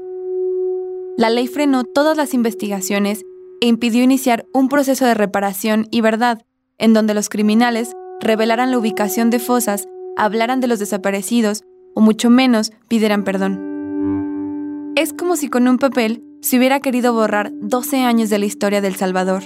La 1.19 1.29
ley 1.29 1.49
frenó 1.49 1.83
todas 1.83 2.17
las 2.17 2.35
investigaciones 2.35 3.25
e 3.61 3.67
impidió 3.67 4.05
iniciar 4.05 4.47
un 4.53 4.69
proceso 4.69 5.05
de 5.07 5.15
reparación 5.15 5.89
y 5.91 6.03
verdad, 6.03 6.43
en 6.79 6.95
donde 6.95 7.15
los 7.15 7.31
criminales 7.31 7.91
revelaran 8.21 8.71
la 8.71 8.79
ubicación 8.79 9.31
de 9.31 9.41
fosas 9.41 9.89
hablaran 10.17 10.61
de 10.61 10.69
los 10.69 10.79
desaparecidos 10.79 11.65
o 11.97 12.01
mucho 12.03 12.29
menos 12.31 12.73
pidieran 12.89 13.25
perdón. 13.25 14.93
Es 14.97 15.13
como 15.13 15.35
si 15.37 15.49
con 15.49 15.67
un 15.67 15.79
papel 15.79 16.23
se 16.43 16.59
hubiera 16.59 16.81
querido 16.81 17.13
borrar 17.13 17.51
12 17.55 18.05
años 18.05 18.31
de 18.31 18.39
la 18.39 18.45
historia 18.45 18.81
del 18.81 18.95
Salvador. 18.95 19.43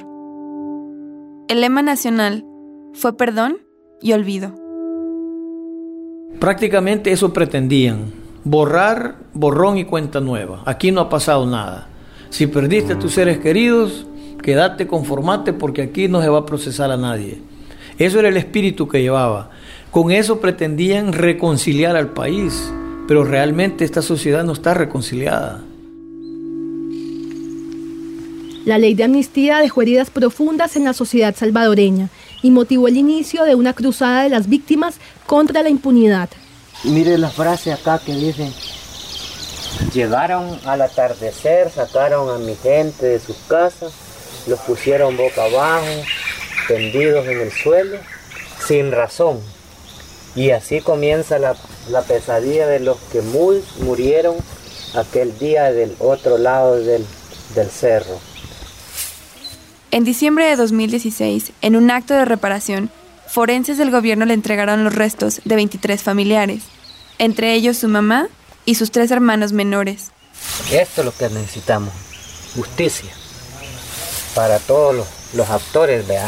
El 1.48 1.60
lema 1.60 1.80
nacional 1.82 2.44
fue 2.92 3.16
perdón 3.16 3.58
y 4.02 4.12
olvido. 4.12 4.54
Prácticamente 6.40 7.12
eso 7.12 7.32
pretendían, 7.32 8.12
borrar, 8.42 9.16
borrón 9.32 9.78
y 9.78 9.84
cuenta 9.84 10.20
nueva. 10.20 10.62
Aquí 10.66 10.90
no 10.90 11.02
ha 11.02 11.08
pasado 11.08 11.46
nada. 11.46 11.88
Si 12.30 12.48
perdiste 12.48 12.94
a 12.94 12.98
tus 12.98 13.14
seres 13.14 13.38
queridos, 13.38 14.06
quédate, 14.42 14.88
conformate 14.88 15.52
porque 15.52 15.82
aquí 15.82 16.08
no 16.08 16.20
se 16.20 16.28
va 16.28 16.40
a 16.40 16.46
procesar 16.46 16.90
a 16.90 16.96
nadie. 16.96 17.42
Eso 17.98 18.18
era 18.18 18.28
el 18.28 18.36
espíritu 18.36 18.88
que 18.88 19.02
llevaba. 19.02 19.50
Con 19.90 20.12
eso 20.12 20.40
pretendían 20.40 21.12
reconciliar 21.12 21.96
al 21.96 22.10
país, 22.10 22.72
pero 23.08 23.24
realmente 23.24 23.84
esta 23.84 24.02
sociedad 24.02 24.44
no 24.44 24.52
está 24.52 24.72
reconciliada. 24.72 25.64
La 28.64 28.78
ley 28.78 28.94
de 28.94 29.02
amnistía 29.02 29.58
dejó 29.58 29.82
heridas 29.82 30.10
profundas 30.10 30.76
en 30.76 30.84
la 30.84 30.92
sociedad 30.92 31.34
salvadoreña 31.34 32.08
y 32.40 32.52
motivó 32.52 32.86
el 32.86 32.96
inicio 32.98 33.42
de 33.44 33.56
una 33.56 33.72
cruzada 33.72 34.22
de 34.22 34.28
las 34.28 34.48
víctimas 34.48 34.98
contra 35.26 35.62
la 35.64 35.70
impunidad. 35.70 36.28
Mire 36.84 37.18
la 37.18 37.30
frase 37.30 37.72
acá 37.72 37.98
que 37.98 38.14
dice, 38.14 38.52
llegaron 39.92 40.60
al 40.66 40.82
atardecer, 40.82 41.68
sacaron 41.68 42.32
a 42.32 42.38
mi 42.38 42.54
gente 42.54 43.06
de 43.06 43.18
sus 43.18 43.36
casas, 43.48 43.92
los 44.46 44.60
pusieron 44.60 45.16
boca 45.16 45.46
abajo, 45.46 45.86
tendidos 46.68 47.26
en 47.26 47.40
el 47.40 47.50
suelo, 47.50 47.96
sin 48.64 48.92
razón. 48.92 49.40
Y 50.34 50.50
así 50.50 50.80
comienza 50.80 51.38
la, 51.38 51.54
pesadilla 52.06 52.66
de 52.66 52.80
los 52.80 52.98
que 53.12 53.20
muy 53.20 53.62
murieron 53.80 54.36
aquel 54.94 55.36
día 55.38 55.72
del 55.72 55.94
otro 55.98 56.38
lado 56.38 56.76
del, 56.76 57.04
del 57.54 57.70
cerro. 57.70 58.18
En 59.90 60.04
diciembre 60.04 60.46
de 60.46 60.56
2016, 60.56 61.52
en 61.62 61.74
un 61.74 61.90
acto 61.90 62.14
de 62.14 62.24
reparación, 62.24 62.90
forenses 63.26 63.76
del 63.76 63.90
gobierno 63.90 64.24
le 64.24 64.34
entregaron 64.34 64.84
los 64.84 64.94
restos 64.94 65.40
de 65.44 65.56
23 65.56 66.00
familiares, 66.02 66.62
entre 67.18 67.54
ellos 67.54 67.78
su 67.78 67.88
mamá 67.88 68.28
y 68.64 68.76
sus 68.76 68.92
tres 68.92 69.10
hermanos 69.10 69.52
menores. 69.52 70.12
Esto 70.70 71.00
es 71.00 71.04
lo 71.04 71.12
que 71.12 71.28
necesitamos, 71.28 71.92
justicia, 72.54 73.10
para 74.34 74.60
todos 74.60 74.94
los, 74.94 75.06
los 75.34 75.50
actores 75.50 76.06
de, 76.06 76.18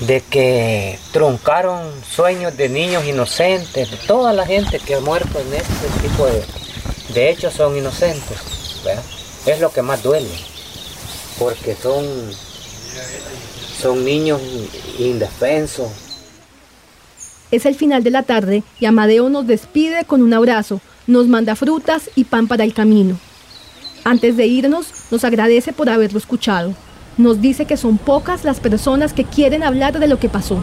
de 0.00 0.22
que 0.22 0.98
truncaron 1.12 1.90
sueños 2.02 2.56
de 2.56 2.68
niños 2.68 3.04
inocentes, 3.04 3.90
de 3.90 3.96
toda 3.98 4.32
la 4.32 4.46
gente 4.46 4.78
que 4.78 4.94
ha 4.94 5.00
muerto 5.00 5.38
en 5.38 5.54
este 5.54 5.88
tipo 6.02 6.26
de, 6.26 7.30
hechos 7.30 7.54
son 7.54 7.76
inocentes. 7.76 8.38
Es 9.46 9.60
lo 9.60 9.70
que 9.70 9.82
más 9.82 10.02
duele, 10.02 10.30
porque 11.38 11.74
son, 11.74 12.04
son 13.80 14.04
niños 14.04 14.40
indefensos. 14.98 15.88
Es 17.50 17.66
el 17.66 17.74
final 17.74 18.02
de 18.02 18.10
la 18.10 18.22
tarde 18.22 18.62
y 18.78 18.86
Amadeo 18.86 19.28
nos 19.28 19.46
despide 19.46 20.04
con 20.04 20.22
un 20.22 20.32
abrazo, 20.32 20.80
nos 21.06 21.26
manda 21.26 21.56
frutas 21.56 22.08
y 22.14 22.24
pan 22.24 22.48
para 22.48 22.64
el 22.64 22.72
camino. 22.72 23.18
Antes 24.04 24.36
de 24.36 24.46
irnos, 24.46 24.86
nos 25.10 25.24
agradece 25.24 25.72
por 25.72 25.90
haberlo 25.90 26.18
escuchado 26.18 26.74
nos 27.22 27.40
dice 27.40 27.64
que 27.64 27.76
son 27.76 27.98
pocas 27.98 28.44
las 28.44 28.60
personas 28.60 29.12
que 29.12 29.24
quieren 29.24 29.62
hablar 29.62 29.98
de 29.98 30.08
lo 30.08 30.18
que 30.18 30.28
pasó. 30.28 30.62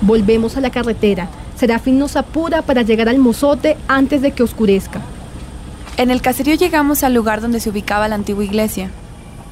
Volvemos 0.00 0.56
a 0.56 0.60
la 0.60 0.70
carretera. 0.70 1.28
Serafín 1.56 1.98
nos 1.98 2.16
apura 2.16 2.62
para 2.62 2.82
llegar 2.82 3.08
al 3.08 3.18
mozote 3.18 3.76
antes 3.88 4.22
de 4.22 4.32
que 4.32 4.42
oscurezca. 4.42 5.00
En 5.96 6.10
el 6.10 6.22
caserío 6.22 6.54
llegamos 6.54 7.02
al 7.02 7.14
lugar 7.14 7.40
donde 7.40 7.58
se 7.58 7.70
ubicaba 7.70 8.08
la 8.08 8.14
antigua 8.14 8.44
iglesia. 8.44 8.90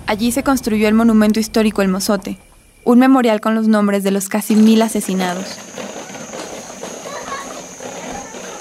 Allí 0.06 0.30
se 0.30 0.44
construyó 0.44 0.87
el 0.87 0.94
monumento 0.94 1.40
histórico 1.40 1.82
El 1.82 1.88
Mozote, 1.88 2.38
un 2.85 3.00
memorial 3.00 3.40
con 3.40 3.56
los 3.56 3.66
nombres 3.66 4.04
de 4.04 4.12
los 4.12 4.28
casi 4.28 4.54
mil 4.54 4.80
asesinados. 4.82 5.44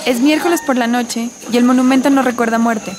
Es 0.07 0.21
miércoles 0.21 0.61
por 0.65 0.75
la 0.75 0.87
noche 0.87 1.29
y 1.51 1.57
el 1.57 1.63
monumento 1.63 2.09
no 2.09 2.23
recuerda 2.23 2.57
muerte, 2.57 2.91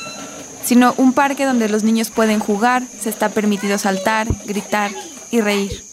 sino 0.66 0.94
un 0.96 1.12
parque 1.12 1.44
donde 1.44 1.68
los 1.68 1.84
niños 1.84 2.10
pueden 2.10 2.40
jugar, 2.40 2.82
se 3.00 3.08
está 3.08 3.28
permitido 3.28 3.78
saltar, 3.78 4.26
gritar 4.46 4.90
y 5.30 5.40
reír. 5.40 5.84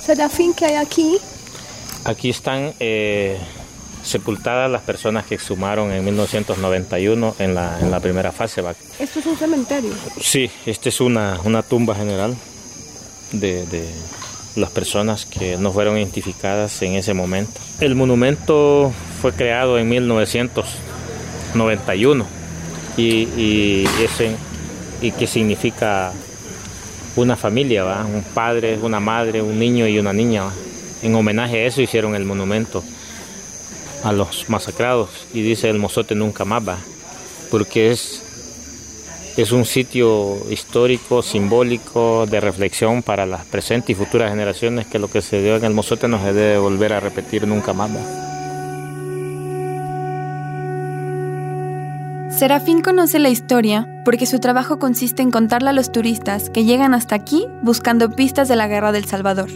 Serafín, 0.00 0.54
¿qué 0.54 0.66
hay 0.66 0.76
aquí? 0.76 1.18
Aquí 2.04 2.30
están 2.30 2.74
eh, 2.78 3.36
sepultadas 4.04 4.70
las 4.70 4.82
personas 4.82 5.26
que 5.26 5.34
exhumaron 5.34 5.90
en 5.90 6.04
1991 6.04 7.34
en 7.40 7.56
la, 7.56 7.80
en 7.80 7.90
la 7.90 7.98
primera 7.98 8.30
fase. 8.30 8.62
¿Esto 9.00 9.18
es 9.18 9.26
un 9.26 9.36
cementerio? 9.36 9.90
Sí, 10.20 10.48
esta 10.64 10.90
es 10.90 11.00
una, 11.00 11.40
una 11.42 11.64
tumba 11.64 11.96
general 11.96 12.36
de, 13.32 13.66
de 13.66 13.84
las 14.54 14.70
personas 14.70 15.26
que 15.26 15.56
no 15.56 15.72
fueron 15.72 15.98
identificadas 15.98 16.80
en 16.82 16.92
ese 16.92 17.14
momento. 17.14 17.60
El 17.80 17.96
monumento 17.96 18.92
fue 19.20 19.32
creado 19.32 19.76
en 19.76 19.88
1991 19.88 22.43
y, 22.96 23.28
y, 23.36 23.88
y 25.00 25.10
que 25.12 25.26
significa 25.26 26.12
una 27.16 27.36
familia, 27.36 27.84
¿va? 27.84 28.04
un 28.04 28.22
padre, 28.22 28.78
una 28.80 29.00
madre, 29.00 29.42
un 29.42 29.58
niño 29.58 29.86
y 29.86 29.98
una 29.98 30.12
niña. 30.12 30.44
En 31.02 31.14
homenaje 31.14 31.62
a 31.62 31.66
eso 31.66 31.82
hicieron 31.82 32.14
el 32.14 32.24
monumento 32.24 32.82
a 34.02 34.12
los 34.12 34.48
masacrados 34.48 35.10
y 35.32 35.42
dice 35.42 35.70
el 35.70 35.78
mozote 35.78 36.14
nunca 36.14 36.44
más 36.44 36.66
va, 36.66 36.78
porque 37.50 37.90
es, 37.90 38.22
es 39.36 39.52
un 39.52 39.64
sitio 39.64 40.38
histórico, 40.50 41.22
simbólico, 41.22 42.26
de 42.26 42.40
reflexión 42.40 43.02
para 43.02 43.26
las 43.26 43.44
presentes 43.44 43.90
y 43.90 43.94
futuras 43.94 44.30
generaciones 44.30 44.86
que 44.86 44.98
lo 44.98 45.10
que 45.10 45.22
se 45.22 45.42
dio 45.42 45.56
en 45.56 45.64
el 45.64 45.74
mozote 45.74 46.08
no 46.08 46.22
se 46.22 46.32
debe 46.32 46.58
volver 46.58 46.92
a 46.92 47.00
repetir 47.00 47.46
nunca 47.46 47.72
más. 47.72 47.90
¿va? 47.90 48.23
Serafín 52.36 52.82
conoce 52.82 53.20
la 53.20 53.28
historia 53.28 53.86
porque 54.04 54.26
su 54.26 54.40
trabajo 54.40 54.80
consiste 54.80 55.22
en 55.22 55.30
contarle 55.30 55.70
a 55.70 55.72
los 55.72 55.92
turistas 55.92 56.50
que 56.50 56.64
llegan 56.64 56.92
hasta 56.92 57.14
aquí 57.14 57.46
buscando 57.62 58.10
pistas 58.10 58.48
de 58.48 58.56
la 58.56 58.66
guerra 58.66 58.90
del 58.90 59.04
Salvador. 59.04 59.50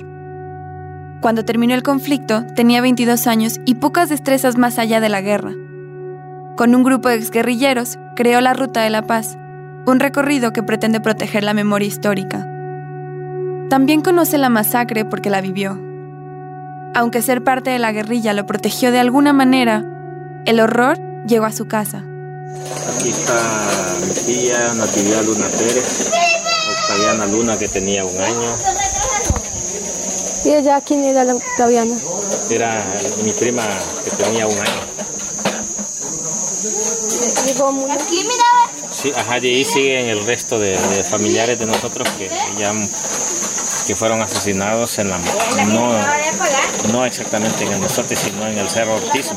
Cuando 1.20 1.44
terminó 1.44 1.74
el 1.74 1.82
conflicto, 1.82 2.46
tenía 2.54 2.80
22 2.80 3.26
años 3.26 3.58
y 3.64 3.74
pocas 3.74 4.08
destrezas 4.08 4.56
más 4.56 4.78
allá 4.78 5.00
de 5.00 5.08
la 5.08 5.20
guerra. 5.20 5.54
Con 6.56 6.72
un 6.76 6.84
grupo 6.84 7.08
de 7.08 7.16
exguerrilleros, 7.16 7.98
creó 8.14 8.40
la 8.40 8.54
Ruta 8.54 8.82
de 8.82 8.90
la 8.90 9.02
Paz, 9.02 9.36
un 9.84 9.98
recorrido 9.98 10.52
que 10.52 10.62
pretende 10.62 11.00
proteger 11.00 11.42
la 11.42 11.54
memoria 11.54 11.88
histórica. 11.88 12.46
También 13.70 14.02
conoce 14.02 14.38
la 14.38 14.50
masacre 14.50 15.04
porque 15.04 15.30
la 15.30 15.40
vivió. 15.40 15.80
Aunque 16.94 17.22
ser 17.22 17.42
parte 17.42 17.70
de 17.70 17.80
la 17.80 17.90
guerrilla 17.90 18.34
lo 18.34 18.46
protegió 18.46 18.92
de 18.92 19.00
alguna 19.00 19.32
manera, 19.32 19.84
el 20.46 20.60
horror 20.60 20.96
llegó 21.26 21.44
a 21.44 21.52
su 21.52 21.66
casa. 21.66 22.04
Aquí 22.48 23.10
está 23.10 23.66
mi 24.06 24.14
tía 24.14 24.72
Natividad 24.74 25.22
Luna 25.22 25.48
Pérez, 25.48 26.10
Octaviana 26.70 27.26
Luna 27.26 27.58
que 27.58 27.68
tenía 27.68 28.04
un 28.04 28.18
año. 28.20 28.56
¿Y 30.44 30.54
ella 30.54 30.80
quién 30.80 31.04
era 31.04 31.24
la 31.24 31.34
Octaviana? 31.34 31.96
Era 32.50 32.84
mi 33.22 33.32
prima 33.32 33.66
que 34.04 34.10
tenía 34.22 34.46
un 34.46 34.58
año. 34.58 34.88
Aquí, 37.90 38.22
mira. 38.22 38.90
Sí, 38.90 39.12
ajá, 39.14 39.38
y 39.38 39.46
ahí 39.46 39.64
siguen 39.64 40.06
el 40.06 40.24
resto 40.24 40.58
de, 40.58 40.76
familiares 40.76 41.58
de 41.58 41.66
nosotros 41.66 42.08
que 42.16 42.30
ya 42.58 42.72
que 43.88 43.96
fueron 43.96 44.20
asesinados 44.20 44.98
en 44.98 45.08
la 45.08 45.16
no, 45.64 46.92
no 46.92 47.06
exactamente 47.06 47.64
en 47.64 47.72
el 47.72 47.80
Mozote, 47.80 48.16
sino 48.16 48.46
en 48.46 48.58
el 48.58 48.68
Cerro 48.68 48.96
Ortiz, 48.96 49.30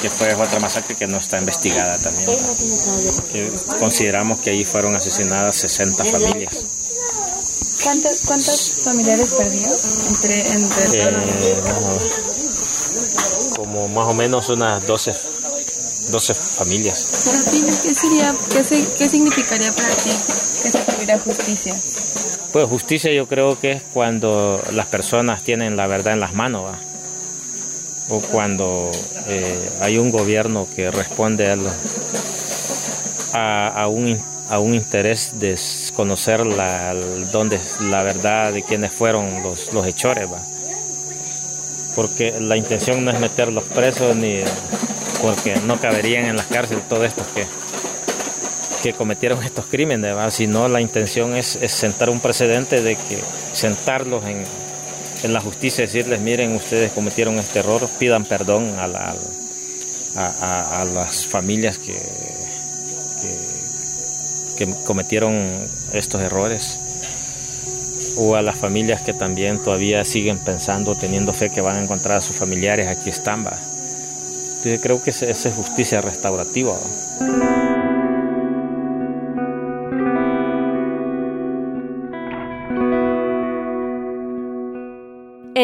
que 0.00 0.08
fue 0.08 0.32
otra 0.32 0.60
masacre 0.60 0.94
que 0.94 1.08
no 1.08 1.16
está 1.18 1.40
investigada 1.40 1.98
también. 1.98 2.30
consideramos 3.80 4.38
que 4.38 4.50
ahí 4.50 4.64
fueron 4.64 4.94
asesinadas 4.94 5.56
60 5.56 6.04
familias. 6.04 6.54
¿Cuántos, 7.82 8.82
familiares 8.84 9.34
perdió 9.36 9.66
entre, 10.08 10.52
entre 10.52 11.02
eh, 11.02 11.56
como 13.56 13.88
más 13.88 14.06
o 14.06 14.14
menos 14.14 14.48
unas 14.50 14.86
12 14.86 15.34
12 16.12 16.34
familias. 16.34 17.06
Para 17.24 17.50
ti, 17.50 17.64
¿qué, 17.82 17.94
sería, 17.94 18.36
qué, 18.52 18.86
qué 18.98 19.08
significaría 19.08 19.72
para 19.72 19.88
ti 19.88 20.10
que 20.62 20.70
se 20.70 20.78
tuviera 20.78 21.18
justicia? 21.18 21.74
Pues 22.54 22.68
justicia 22.68 23.12
yo 23.12 23.26
creo 23.26 23.58
que 23.58 23.72
es 23.72 23.82
cuando 23.82 24.62
las 24.70 24.86
personas 24.86 25.42
tienen 25.42 25.76
la 25.76 25.88
verdad 25.88 26.12
en 26.12 26.20
las 26.20 26.34
manos, 26.34 26.70
o 28.08 28.20
cuando 28.20 28.92
eh, 29.26 29.58
hay 29.80 29.98
un 29.98 30.12
gobierno 30.12 30.68
que 30.76 30.92
responde 30.92 31.50
a, 33.32 33.88
un, 33.88 34.22
a 34.48 34.60
un 34.60 34.72
interés 34.72 35.40
de 35.40 35.58
conocer 35.96 36.46
la, 36.46 36.94
dónde, 37.32 37.58
la 37.80 38.04
verdad 38.04 38.52
de 38.52 38.62
quiénes 38.62 38.92
fueron 38.92 39.42
los, 39.42 39.72
los 39.72 39.84
hechores. 39.84 40.32
¿va? 40.32 40.38
Porque 41.96 42.38
la 42.38 42.56
intención 42.56 43.04
no 43.04 43.10
es 43.10 43.18
meterlos 43.18 43.64
presos 43.64 44.14
ni 44.14 44.42
porque 45.20 45.56
no 45.66 45.80
caberían 45.80 46.26
en 46.26 46.36
las 46.36 46.46
cárceles 46.46 46.88
todos 46.88 47.04
estos 47.04 47.26
que, 47.34 47.46
que 48.84 48.92
cometieron 48.92 49.42
estos 49.42 49.64
crímenes, 49.64 50.14
sino 50.34 50.68
la 50.68 50.78
intención 50.82 51.34
es, 51.34 51.58
sentar 51.68 52.10
un 52.10 52.20
precedente 52.20 52.82
de 52.82 52.96
que 52.96 53.18
sentarlos 53.54 54.24
en, 54.26 54.44
la 55.32 55.40
justicia, 55.40 55.86
decirles, 55.86 56.20
miren, 56.20 56.54
ustedes 56.54 56.92
cometieron 56.92 57.38
este 57.38 57.60
error, 57.60 57.88
pidan 57.98 58.26
perdón 58.26 58.74
a, 58.78 59.24
las 60.84 61.26
familias 61.26 61.78
que, 61.78 61.98
que, 64.58 64.66
cometieron 64.84 65.66
estos 65.94 66.20
errores 66.20 66.78
o 68.18 68.36
a 68.36 68.42
las 68.42 68.56
familias 68.56 69.00
que 69.00 69.14
también 69.14 69.62
todavía 69.62 70.04
siguen 70.04 70.36
pensando, 70.36 70.94
teniendo 70.94 71.32
fe 71.32 71.48
que 71.48 71.62
van 71.62 71.76
a 71.76 71.82
encontrar 71.82 72.18
a 72.18 72.20
sus 72.20 72.36
familiares, 72.36 72.86
aquí 72.88 73.08
están. 73.08 73.46
¿va? 73.46 73.58
creo 74.82 75.02
que 75.02 75.08
esa 75.08 75.30
es 75.30 75.54
justicia 75.54 76.02
restaurativa. 76.02 76.76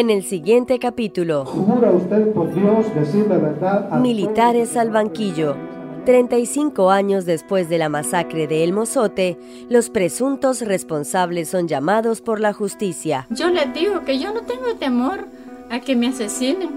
En 0.01 0.09
el 0.09 0.23
siguiente 0.23 0.79
capítulo, 0.79 1.45
¿Jura 1.45 1.91
usted 1.91 2.33
por 2.33 2.51
Dios 2.55 2.91
decir 2.95 3.27
la 3.27 3.37
verdad? 3.37 3.99
Militares 3.99 4.75
al 4.75 4.89
banquillo. 4.89 5.55
35 6.07 6.89
años 6.89 7.25
después 7.25 7.69
de 7.69 7.77
la 7.77 7.87
masacre 7.87 8.47
de 8.47 8.63
El 8.63 8.73
Mozote, 8.73 9.37
los 9.69 9.91
presuntos 9.91 10.61
responsables 10.61 11.49
son 11.49 11.67
llamados 11.67 12.21
por 12.21 12.39
la 12.39 12.51
justicia. 12.51 13.27
Yo 13.29 13.51
les 13.51 13.71
digo 13.75 14.03
que 14.03 14.17
yo 14.17 14.33
no 14.33 14.41
tengo 14.41 14.73
temor 14.79 15.27
a 15.69 15.81
que 15.81 15.95
me 15.95 16.07
asesinen, 16.07 16.71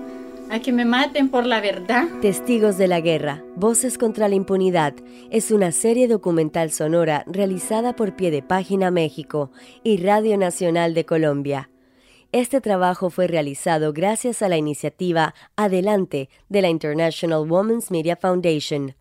a 0.50 0.60
que 0.60 0.74
me 0.74 0.84
maten 0.84 1.30
por 1.30 1.46
la 1.46 1.62
verdad. 1.62 2.04
Testigos 2.20 2.76
de 2.76 2.88
la 2.88 3.00
Guerra, 3.00 3.42
Voces 3.56 3.96
contra 3.96 4.28
la 4.28 4.34
Impunidad, 4.34 4.92
es 5.30 5.50
una 5.50 5.72
serie 5.72 6.08
documental 6.08 6.70
sonora 6.70 7.24
realizada 7.26 7.96
por 7.96 8.16
Pie 8.16 8.30
de 8.30 8.42
Página 8.42 8.90
México 8.90 9.50
y 9.82 9.96
Radio 9.96 10.36
Nacional 10.36 10.92
de 10.92 11.06
Colombia. 11.06 11.70
Este 12.34 12.60
trabajo 12.60 13.08
fue 13.10 13.28
realizado 13.28 13.92
gracias 13.92 14.42
a 14.42 14.48
la 14.48 14.56
iniciativa 14.56 15.36
Adelante 15.54 16.28
de 16.48 16.62
la 16.62 16.68
International 16.68 17.48
Women's 17.48 17.92
Media 17.92 18.16
Foundation. 18.16 18.96